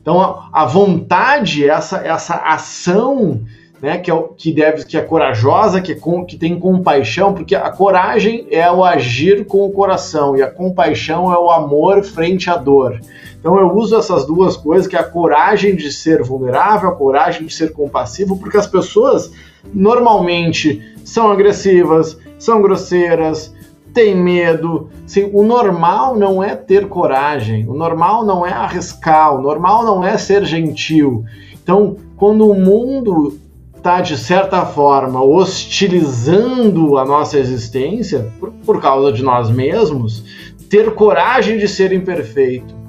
[0.02, 3.42] então a, a vontade, essa essa ação,
[3.82, 7.56] né, que é que deve que é corajosa, que é com, que tem compaixão, porque
[7.56, 12.50] a coragem é o agir com o coração e a compaixão é o amor frente
[12.50, 13.00] à dor.
[13.43, 17.45] Então eu uso essas duas coisas, que é a coragem de ser vulnerável, a coragem
[17.45, 19.34] de ser compassivo, porque as pessoas
[19.73, 23.53] normalmente são agressivas, são grosseiras,
[23.93, 24.89] têm medo.
[25.06, 30.06] Sim, o normal não é ter coragem, o normal não é arriscar, o normal não
[30.06, 31.25] é ser gentil.
[31.62, 33.38] Então, quando o mundo
[33.75, 40.23] está, de certa forma, hostilizando a nossa existência por, por causa de nós mesmos,
[40.69, 42.83] ter coragem de ser imperfeito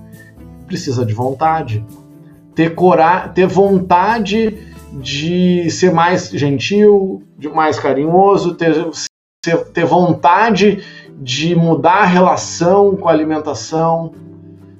[0.66, 1.84] precisa de vontade.
[2.54, 4.58] Ter, cora ter vontade
[4.92, 8.94] de ser mais gentil, de mais carinhoso, ter,
[9.72, 10.84] ter vontade
[11.20, 14.12] de mudar a relação com a alimentação.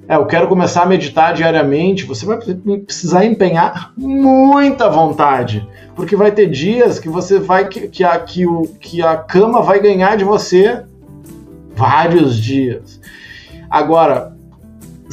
[0.07, 2.05] É, eu quero começar a meditar diariamente.
[2.05, 8.03] Você vai precisar empenhar muita vontade, porque vai ter dias que você vai que, que,
[8.03, 10.83] a, que, o, que a cama vai ganhar de você
[11.75, 13.01] vários dias.
[13.69, 14.34] Agora,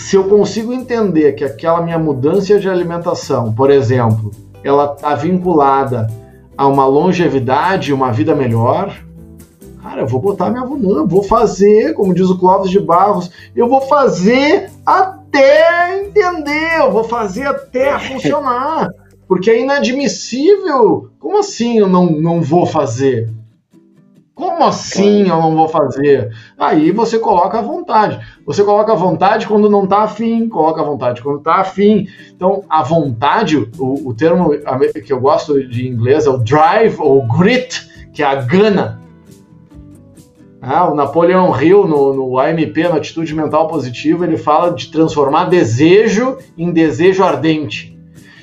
[0.03, 4.33] se eu consigo entender que aquela minha mudança de alimentação, por exemplo,
[4.65, 6.09] ela está vinculada
[6.57, 8.95] a uma longevidade, uma vida melhor,
[9.81, 13.69] cara, eu vou botar minha não, vou fazer, como diz o Clóvis de Barros, eu
[13.69, 18.91] vou fazer até entender, eu vou fazer até funcionar,
[19.29, 21.11] porque é inadmissível.
[21.21, 23.31] Como assim eu não, não vou fazer?
[24.35, 26.35] Como assim eu não vou fazer?
[26.59, 28.19] Aí você coloca a vontade.
[28.47, 32.07] Você coloca a vontade quando não está afim, coloca a vontade quando está afim.
[32.35, 34.51] Então, a vontade, o, o, termo
[35.05, 39.03] que eu gosto de inglês é o drive ou grit, que é a gana.
[40.63, 45.47] Ah, o Napoleão Hill, no, no AMP, na Atitude Mental Positiva, ele fala de transformar
[45.47, 47.93] desejo em desejo ardente.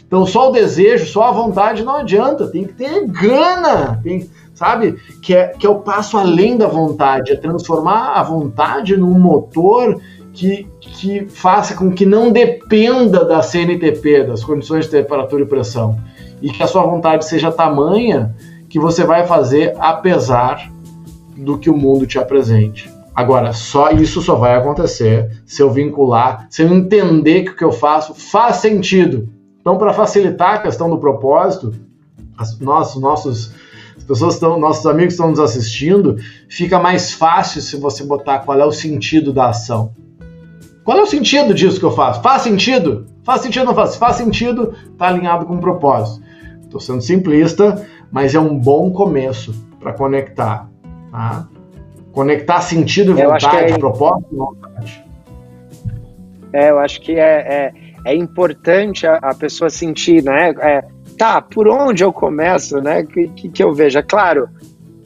[0.05, 4.29] Então, só o desejo, só a vontade não adianta, tem que ter gana, tem
[4.59, 4.97] sabe?
[5.21, 10.01] Que é, que é o passo além da vontade, é transformar a vontade num motor
[10.33, 15.97] que, que faça com que não dependa da CNTP, das condições de temperatura e pressão,
[16.41, 18.35] e que a sua vontade seja tamanha
[18.67, 20.69] que você vai fazer apesar
[21.37, 22.91] do que o mundo te apresente.
[23.15, 27.63] Agora, só isso só vai acontecer se eu vincular, se eu entender que o que
[27.63, 29.29] eu faço faz sentido.
[29.61, 31.73] Então, para facilitar a questão do propósito,
[32.37, 33.53] as, nós, nossos
[34.09, 36.17] pessoas estão, nossos amigos estão nos assistindo,
[36.49, 39.93] fica mais fácil se você botar qual é o sentido da ação.
[40.83, 42.19] Qual é o sentido disso que eu faço?
[42.23, 43.05] Faz sentido?
[43.23, 43.95] Faz sentido ou não faz?
[43.97, 46.25] Faz sentido, está alinhado com o propósito.
[46.63, 50.67] Estou sendo simplista, mas é um bom começo para conectar.
[51.11, 51.47] Tá?
[52.11, 53.77] Conectar sentido e vontade, é...
[53.77, 55.05] propósito vontade.
[56.51, 57.73] É, eu acho que é, é,
[58.05, 60.49] é importante a, a, pessoa sentir, né?
[60.59, 60.83] É,
[61.19, 63.03] tá, por onde eu começo, né?
[63.03, 64.01] Que, que, que eu veja.
[64.01, 64.47] Claro,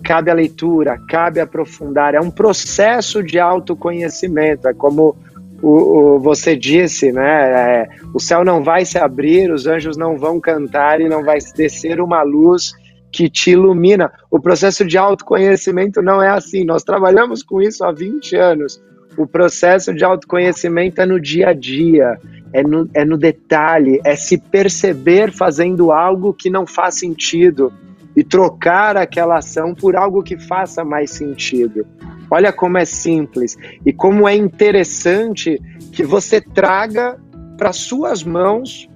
[0.05, 2.13] cabe a leitura, cabe aprofundar.
[2.13, 4.67] É um processo de autoconhecimento.
[4.67, 5.15] É como
[5.59, 7.81] o, o, você disse, né?
[7.81, 11.39] É, o céu não vai se abrir, os anjos não vão cantar e não vai
[11.55, 12.73] descer uma luz
[13.11, 14.11] que te ilumina.
[14.29, 16.63] O processo de autoconhecimento não é assim.
[16.63, 18.79] Nós trabalhamos com isso há 20 anos.
[19.17, 22.19] O processo de autoconhecimento é no dia a dia,
[22.53, 27.73] é no, é no detalhe, é se perceber fazendo algo que não faz sentido
[28.15, 31.85] e trocar aquela ação por algo que faça mais sentido.
[32.29, 35.59] Olha como é simples e como é interessante
[35.91, 37.19] que você traga
[37.57, 38.87] para suas mãos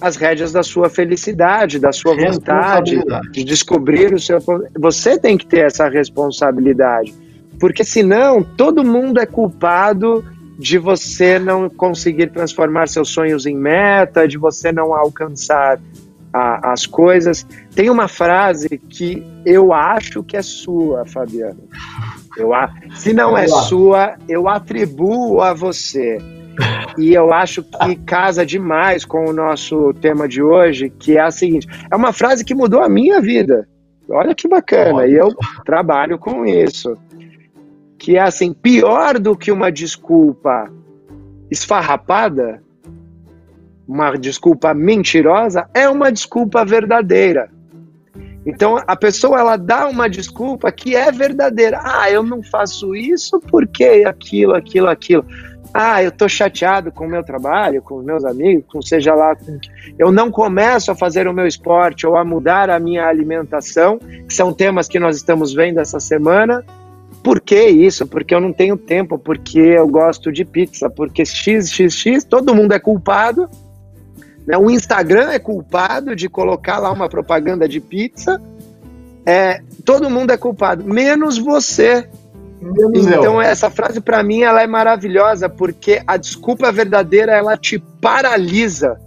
[0.00, 4.38] as rédeas da sua felicidade, da sua vontade de descobrir o seu.
[4.78, 7.14] Você tem que ter essa responsabilidade,
[7.60, 10.24] porque senão todo mundo é culpado
[10.58, 15.80] de você não conseguir transformar seus sonhos em meta, de você não alcançar
[16.32, 17.46] a, as coisas.
[17.74, 21.68] Tem uma frase que eu acho que é sua, Fabiano.
[22.36, 22.50] Eu,
[22.94, 26.18] se não é sua, eu atribuo a você.
[26.98, 31.30] E eu acho que casa demais com o nosso tema de hoje, que é a
[31.30, 33.66] seguinte: é uma frase que mudou a minha vida.
[34.08, 35.34] Olha que bacana, e eu
[35.64, 36.96] trabalho com isso.
[38.02, 40.68] Que é assim: pior do que uma desculpa
[41.48, 42.60] esfarrapada,
[43.86, 47.48] uma desculpa mentirosa, é uma desculpa verdadeira.
[48.44, 51.80] Então a pessoa ela dá uma desculpa que é verdadeira.
[51.80, 55.24] Ah, eu não faço isso porque aquilo, aquilo, aquilo.
[55.72, 59.36] Ah, eu tô chateado com o meu trabalho, com os meus amigos, com seja lá.
[59.96, 64.34] Eu não começo a fazer o meu esporte ou a mudar a minha alimentação, que
[64.34, 66.64] são temas que nós estamos vendo essa semana.
[67.22, 68.06] Por que isso?
[68.06, 72.80] Porque eu não tenho tempo, porque eu gosto de pizza, porque XXX, todo mundo é
[72.80, 73.48] culpado
[74.46, 74.56] né?
[74.56, 78.40] O Instagram é culpado de colocar lá uma propaganda de pizza.
[79.24, 82.08] É, todo mundo é culpado, menos você.
[82.60, 83.40] Menos então eu.
[83.40, 89.00] essa frase para mim ela é maravilhosa porque a desculpa verdadeira ela te paralisa.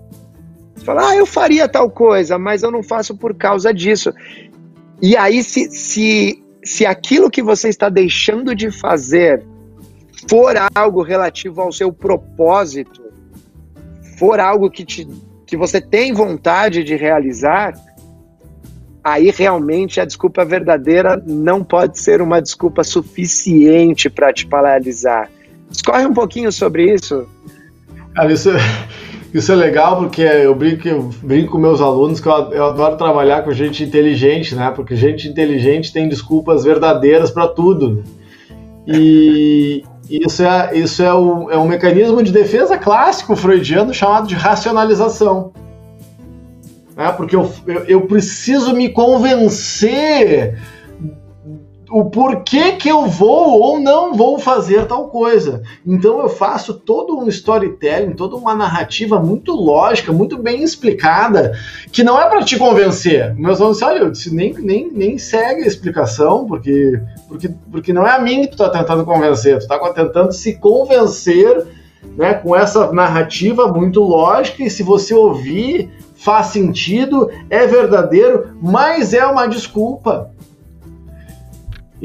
[0.75, 4.13] Você fala, ah, eu faria tal coisa, mas eu não faço por causa disso.
[5.01, 9.45] E aí se, se, se aquilo que você está deixando de fazer
[10.27, 13.03] for algo relativo ao seu propósito,
[14.17, 15.07] for algo que, te,
[15.45, 17.73] que você tem vontade de realizar,
[19.03, 25.29] aí realmente a desculpa verdadeira não pode ser uma desculpa suficiente para te paralisar.
[25.69, 27.27] Discorre um pouquinho sobre isso.
[28.15, 28.49] Cara, isso,
[29.37, 32.95] isso é legal porque eu brinco, eu brinco com meus alunos que eu, eu adoro
[32.95, 34.71] trabalhar com gente inteligente, né?
[34.71, 38.01] Porque gente inteligente tem desculpas verdadeiras para tudo.
[38.87, 44.35] E, isso é, isso é, o, é um mecanismo de defesa clássico freudiano chamado de
[44.35, 45.51] racionalização.
[46.95, 50.57] É, porque eu, eu, eu preciso me convencer
[51.89, 55.61] o porquê que eu vou ou não vou fazer tal coisa.
[55.85, 61.57] Então eu faço todo um storytelling, toda uma narrativa muito lógica, muito bem explicada,
[61.91, 63.33] que não é para te convencer.
[63.35, 68.05] Meus alunos olha, eu disse, nem, nem, nem segue a explicação, porque, porque, porque não
[68.05, 71.65] é a mim que tu está tentando convencer, tu está tentando se convencer
[72.15, 79.13] né, com essa narrativa muito lógica, e se você ouvir, faz sentido, é verdadeiro, mas
[79.13, 80.31] é uma desculpa.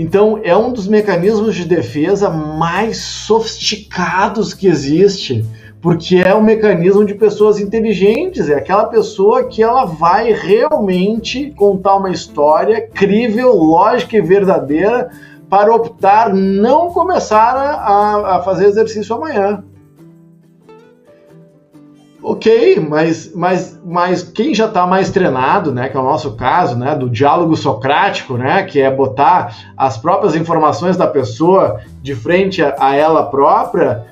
[0.02, 5.44] Então, é um dos mecanismos de defesa mais sofisticados que existe,
[5.78, 11.96] porque é um mecanismo de pessoas inteligentes, é aquela pessoa que ela vai realmente contar
[11.96, 15.10] uma história crível, lógica e verdadeira
[15.50, 19.62] para optar não começar a, a fazer exercício amanhã.
[22.22, 26.76] Ok, mas, mas, mas quem já está mais treinado, né, que é o nosso caso,
[26.76, 32.62] né, do diálogo socrático, né, que é botar as próprias informações da pessoa de frente
[32.62, 34.04] a, a ela própria,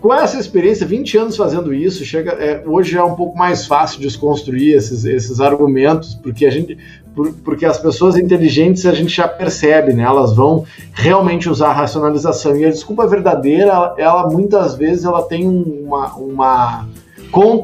[0.00, 4.00] com essa experiência, 20 anos fazendo isso, chega, é, hoje é um pouco mais fácil
[4.00, 6.78] desconstruir esses, esses argumentos, porque a gente,
[7.16, 10.04] por, porque as pessoas inteligentes a gente já percebe, né?
[10.04, 12.56] Elas vão realmente usar a racionalização.
[12.56, 16.88] E a desculpa verdadeira, ela, ela muitas vezes ela tem uma, uma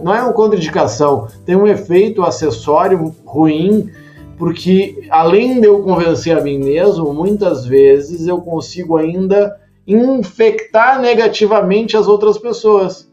[0.05, 3.89] não é uma contraindicação, tem um efeito acessório ruim,
[4.37, 9.57] porque além de eu convencer a mim mesmo, muitas vezes eu consigo ainda
[9.87, 13.13] infectar negativamente as outras pessoas.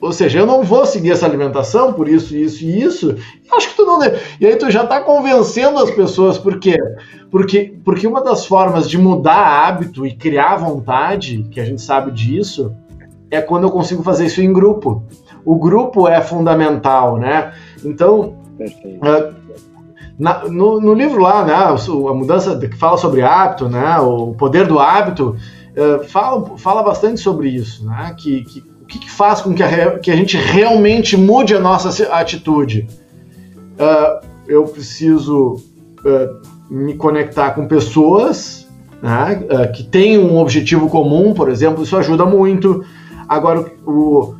[0.00, 3.16] Ou seja, eu não vou seguir essa alimentação por isso, isso e isso.
[3.44, 4.20] E acho que tu não deve.
[4.40, 6.76] E aí tu já está convencendo as pessoas, por quê?
[7.30, 12.12] Porque, porque uma das formas de mudar hábito e criar vontade, que a gente sabe
[12.12, 12.74] disso,
[13.30, 15.02] é quando eu consigo fazer isso em grupo.
[15.44, 17.52] O grupo é fundamental, né?
[17.84, 19.45] Então, uh,
[20.18, 24.66] na, no, no, livro lá, né, a mudança que fala sobre hábito, né, o poder
[24.66, 25.36] do hábito,
[25.76, 29.64] uh, fala, fala bastante sobre isso, né, que, que o que, que, faz com que
[29.64, 32.86] a, que a gente realmente mude a nossa atitude.
[33.72, 35.56] Uh, eu preciso
[36.04, 36.40] uh,
[36.70, 38.68] me conectar com pessoas
[39.02, 39.44] né,
[39.74, 42.84] que têm um objetivo comum, por exemplo, isso ajuda muito.
[43.28, 44.36] Agora, o,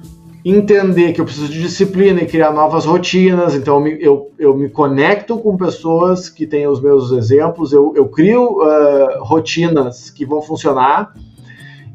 [0.49, 4.69] entender que eu preciso de disciplina e criar novas rotinas, então eu, eu, eu me
[4.69, 10.41] conecto com pessoas que têm os meus exemplos, eu, eu crio uh, rotinas que vão
[10.41, 11.13] funcionar,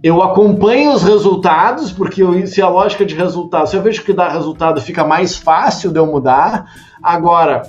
[0.03, 4.11] eu acompanho os resultados, porque eu, se a lógica de resultado, se eu vejo que
[4.11, 6.65] dá resultado, fica mais fácil de eu mudar.
[7.01, 7.61] Agora,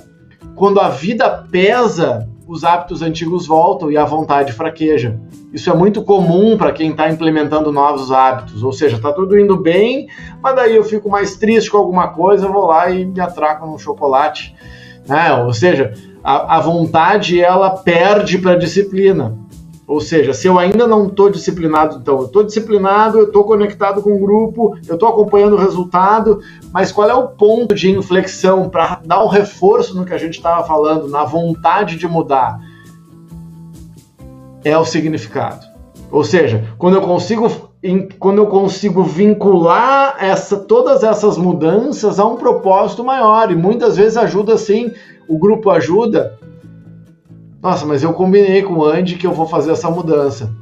[0.55, 5.19] quando a vida pesa, os hábitos antigos voltam e a vontade fraqueja.
[5.51, 9.57] Isso é muito comum para quem está implementando novos hábitos, ou seja, está tudo indo
[9.57, 10.07] bem,
[10.39, 13.79] mas daí eu fico mais triste com alguma coisa, vou lá e me atraco num
[13.79, 14.55] chocolate.
[15.07, 15.33] Né?
[15.43, 19.35] Ou seja, a, a vontade ela perde para a disciplina.
[19.85, 24.01] Ou seja, se eu ainda não estou disciplinado, então eu estou disciplinado, eu estou conectado
[24.01, 26.39] com o grupo, eu estou acompanhando o resultado,
[26.71, 30.35] mas qual é o ponto de inflexão para dar um reforço no que a gente
[30.35, 32.59] estava falando, na vontade de mudar?
[34.63, 35.65] É o significado.
[36.09, 37.51] Ou seja, quando eu consigo,
[38.19, 44.15] quando eu consigo vincular essa, todas essas mudanças a um propósito maior, e muitas vezes
[44.15, 44.93] ajuda sim,
[45.27, 46.39] o grupo ajuda,
[47.63, 50.53] nossa, mas eu combinei com o Andy que eu vou fazer essa mudança.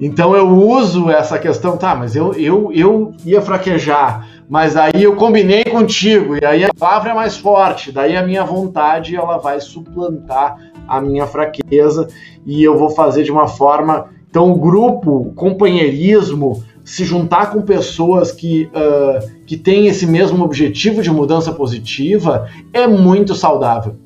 [0.00, 5.14] Então eu uso essa questão, tá, mas eu, eu, eu ia fraquejar, mas aí eu
[5.16, 9.60] combinei contigo, e aí a palavra é mais forte, daí a minha vontade ela vai
[9.60, 10.56] suplantar
[10.88, 12.08] a minha fraqueza,
[12.46, 14.06] e eu vou fazer de uma forma.
[14.30, 20.44] Então, o grupo, o companheirismo, se juntar com pessoas que, uh, que têm esse mesmo
[20.44, 23.96] objetivo de mudança positiva é muito saudável.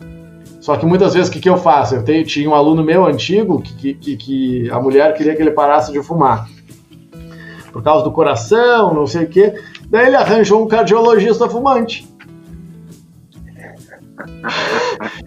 [0.60, 1.94] Só que muitas vezes o que, que eu faço?
[1.94, 5.52] Eu tenho, tinha um aluno meu antigo que, que, que a mulher queria que ele
[5.52, 6.46] parasse de fumar.
[7.72, 9.54] Por causa do coração, não sei o quê.
[9.88, 12.06] Daí ele arranjou um cardiologista fumante.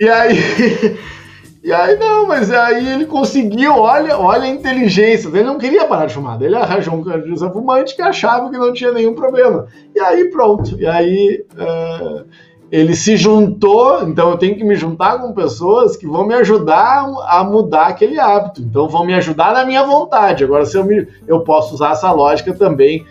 [0.00, 0.32] E aí,
[1.62, 5.28] e aí não, mas aí ele conseguiu, olha, olha a inteligência.
[5.28, 6.40] Ele não queria parar de fumar.
[6.40, 9.66] Ele arranjou um cardiologista fumante que achava que não tinha nenhum problema.
[9.94, 10.80] E aí pronto.
[10.80, 12.24] E aí uh,
[12.70, 17.04] ele se juntou, então eu tenho que me juntar com pessoas que vão me ajudar
[17.26, 18.62] a mudar aquele hábito.
[18.62, 20.44] Então vão me ajudar na minha vontade.
[20.44, 23.04] Agora, se eu, me, eu posso usar essa lógica também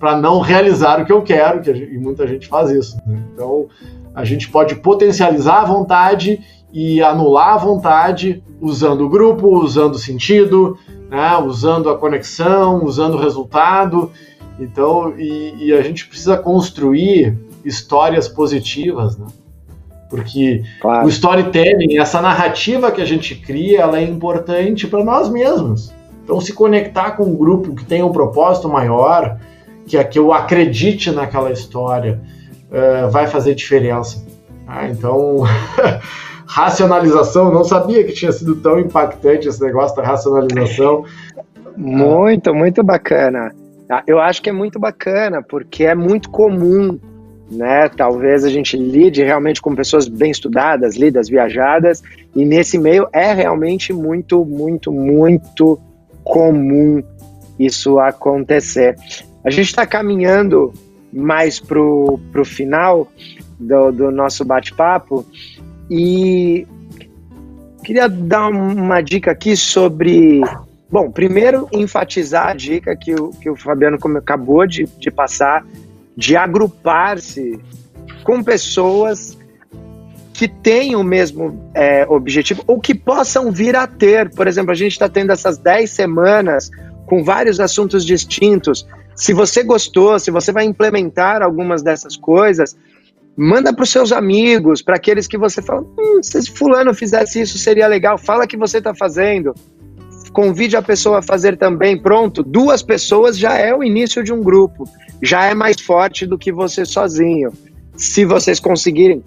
[0.00, 2.96] para não realizar o que eu quero, que gente, e muita gente faz isso.
[3.06, 3.22] Né?
[3.32, 3.68] Então
[4.12, 6.40] a gente pode potencializar a vontade
[6.72, 10.76] e anular a vontade usando o grupo, usando o sentido,
[11.08, 11.36] né?
[11.36, 14.10] usando a conexão, usando o resultado.
[14.58, 19.26] Então, e, e a gente precisa construir histórias positivas, né?
[20.10, 21.06] Porque claro.
[21.06, 25.92] o storytelling, essa narrativa que a gente cria, ela é importante para nós mesmos.
[26.22, 29.38] Então, se conectar com um grupo que tem um propósito maior,
[29.86, 32.20] que é que eu acredite naquela história,
[32.70, 34.24] uh, vai fazer diferença.
[34.66, 35.42] Ah, então,
[36.46, 41.04] racionalização, não sabia que tinha sido tão impactante esse negócio da racionalização.
[41.76, 43.52] Muito, muito bacana.
[43.90, 46.98] Ah, eu acho que é muito bacana, porque é muito comum
[47.50, 47.88] né?
[47.88, 52.02] Talvez a gente lide realmente com pessoas bem estudadas, lidas, viajadas,
[52.34, 55.78] e nesse meio é realmente muito, muito, muito
[56.22, 57.02] comum
[57.58, 58.96] isso acontecer.
[59.44, 60.72] A gente está caminhando
[61.12, 63.08] mais para o final
[63.58, 65.24] do, do nosso bate-papo
[65.88, 66.66] e
[67.84, 70.40] queria dar uma dica aqui sobre.
[70.90, 75.64] Bom, primeiro enfatizar a dica que o, que o Fabiano acabou de, de passar
[76.16, 77.58] de agrupar-se
[78.22, 79.36] com pessoas
[80.32, 84.30] que têm o mesmo é, objetivo ou que possam vir a ter.
[84.30, 86.70] Por exemplo, a gente está tendo essas 10 semanas
[87.06, 88.86] com vários assuntos distintos.
[89.14, 92.76] Se você gostou, se você vai implementar algumas dessas coisas,
[93.36, 97.58] manda para os seus amigos, para aqueles que você fala, hum, se fulano fizesse isso
[97.58, 99.54] seria legal, fala que você está fazendo.
[100.34, 102.42] Convide a pessoa a fazer também, pronto.
[102.42, 104.82] Duas pessoas já é o início de um grupo,
[105.22, 107.52] já é mais forte do que você sozinho.
[107.96, 109.22] Se vocês conseguirem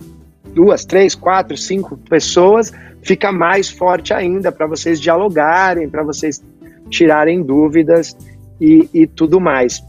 [0.53, 6.43] duas, três, quatro, cinco pessoas, fica mais forte ainda para vocês dialogarem, para vocês
[6.89, 8.17] tirarem dúvidas
[8.59, 9.81] e, e tudo mais.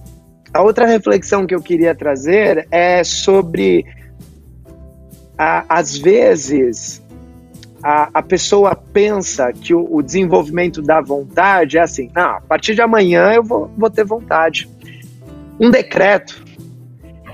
[0.55, 3.85] A outra reflexão que eu queria trazer é sobre,
[5.37, 7.03] a, às vezes,
[7.83, 12.75] a, a pessoa pensa que o, o, desenvolvimento da vontade é assim: não, a partir
[12.75, 14.69] de amanhã eu vou, vou ter vontade.
[15.61, 16.45] Um decreto.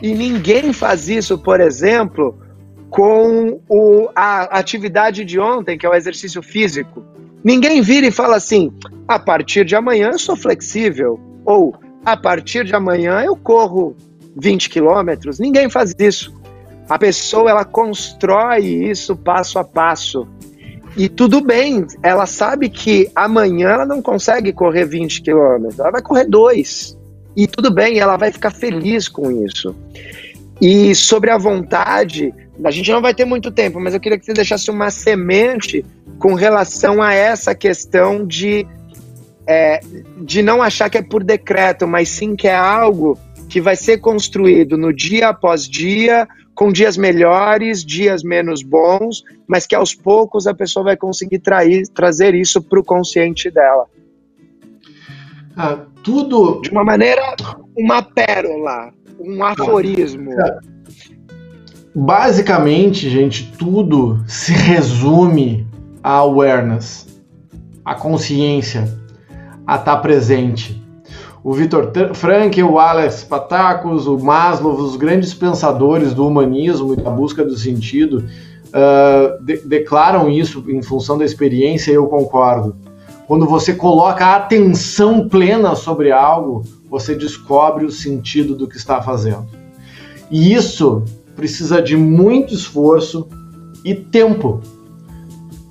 [0.03, 2.39] E ninguém faz isso, por exemplo,
[2.91, 7.03] com o, a atividade de ontem, que é o exercício físico.
[7.43, 8.73] Ninguém vira e fala assim:
[9.09, 11.75] a partir de amanhã eu sou flexível, ou
[12.05, 13.97] a partir de amanhã eu corro
[14.37, 15.39] 20 quilômetros.
[15.39, 16.35] Ninguém faz isso.
[16.89, 20.27] A pessoa ela constrói isso passo a passo.
[20.97, 26.03] E tudo bem, ela sabe que amanhã ela não consegue correr 20 quilômetros, ela vai
[26.03, 26.97] correr dois.
[27.37, 29.75] E tudo bem, ela vai ficar feliz com isso.
[30.61, 32.33] E sobre a vontade,
[32.63, 35.85] a gente não vai ter muito tempo, mas eu queria que você deixasse uma semente
[36.19, 38.65] com relação a essa questão de,
[39.47, 39.81] é,
[40.19, 43.19] de não achar que é por decreto, mas sim que é algo
[43.49, 49.67] que vai ser construído no dia após dia, com dias melhores, dias menos bons, mas
[49.67, 53.87] que aos poucos a pessoa vai conseguir trair, trazer isso para o consciente dela.
[55.57, 56.61] Ah, tudo.
[56.61, 57.23] De uma maneira,
[57.77, 60.33] uma pérola, um aforismo.
[60.33, 60.59] É.
[61.95, 65.67] Basicamente, gente, tudo se resume
[66.03, 67.07] a awareness,
[67.85, 68.83] a consciência,
[69.67, 70.84] a estar tá presente.
[71.45, 77.11] O Victor Frankl, o Alex Patakos, o Maslow, os grandes pensadores do humanismo e da
[77.11, 78.25] busca do sentido,
[78.69, 82.75] uh, de declaram isso em função da experiência e eu concordo.
[83.27, 89.03] Quando você coloca a atenção plena sobre algo, você descobre o sentido do que está
[89.03, 89.47] fazendo.
[90.31, 91.05] E isso
[91.37, 93.29] precisa de muito esforço
[93.85, 94.63] e tempo.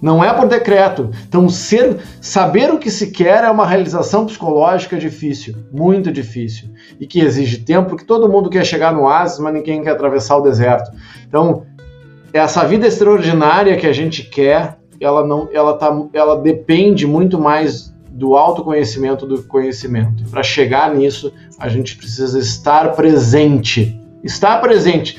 [0.03, 1.11] Não é por decreto.
[1.25, 6.67] Então, ser, saber o que se quer é uma realização psicológica difícil, muito difícil,
[6.99, 10.35] e que exige tempo, porque todo mundo quer chegar no oásis, mas ninguém quer atravessar
[10.35, 10.91] o deserto.
[11.25, 11.63] Então,
[12.33, 17.95] essa vida extraordinária que a gente quer, ela não, ela tá, ela depende muito mais
[18.11, 20.25] do autoconhecimento do conhecimento.
[20.29, 23.97] Para chegar nisso, a gente precisa estar presente.
[24.21, 25.17] Estar presente.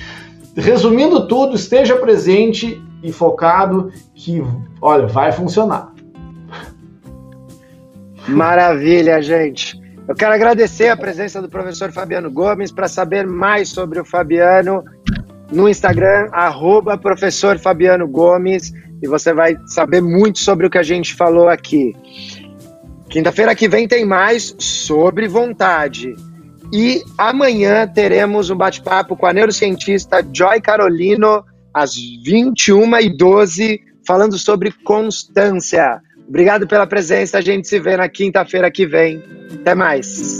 [0.54, 4.42] Resumindo tudo, esteja presente e focado que,
[4.80, 5.92] olha, vai funcionar.
[8.26, 9.78] Maravilha, gente.
[10.08, 12.72] Eu quero agradecer a presença do professor Fabiano Gomes.
[12.72, 14.82] Para saber mais sobre o Fabiano,
[15.52, 20.82] no Instagram, arroba professor Fabiano Gomes, e você vai saber muito sobre o que a
[20.82, 21.94] gente falou aqui.
[23.10, 26.16] Quinta-feira que vem tem mais sobre vontade.
[26.72, 31.44] E amanhã teremos um bate-papo com a neurocientista Joy Carolino
[31.74, 36.00] às 21h12, falando sobre constância.
[36.28, 39.22] Obrigado pela presença, a gente se vê na quinta-feira que vem.
[39.60, 40.38] Até mais.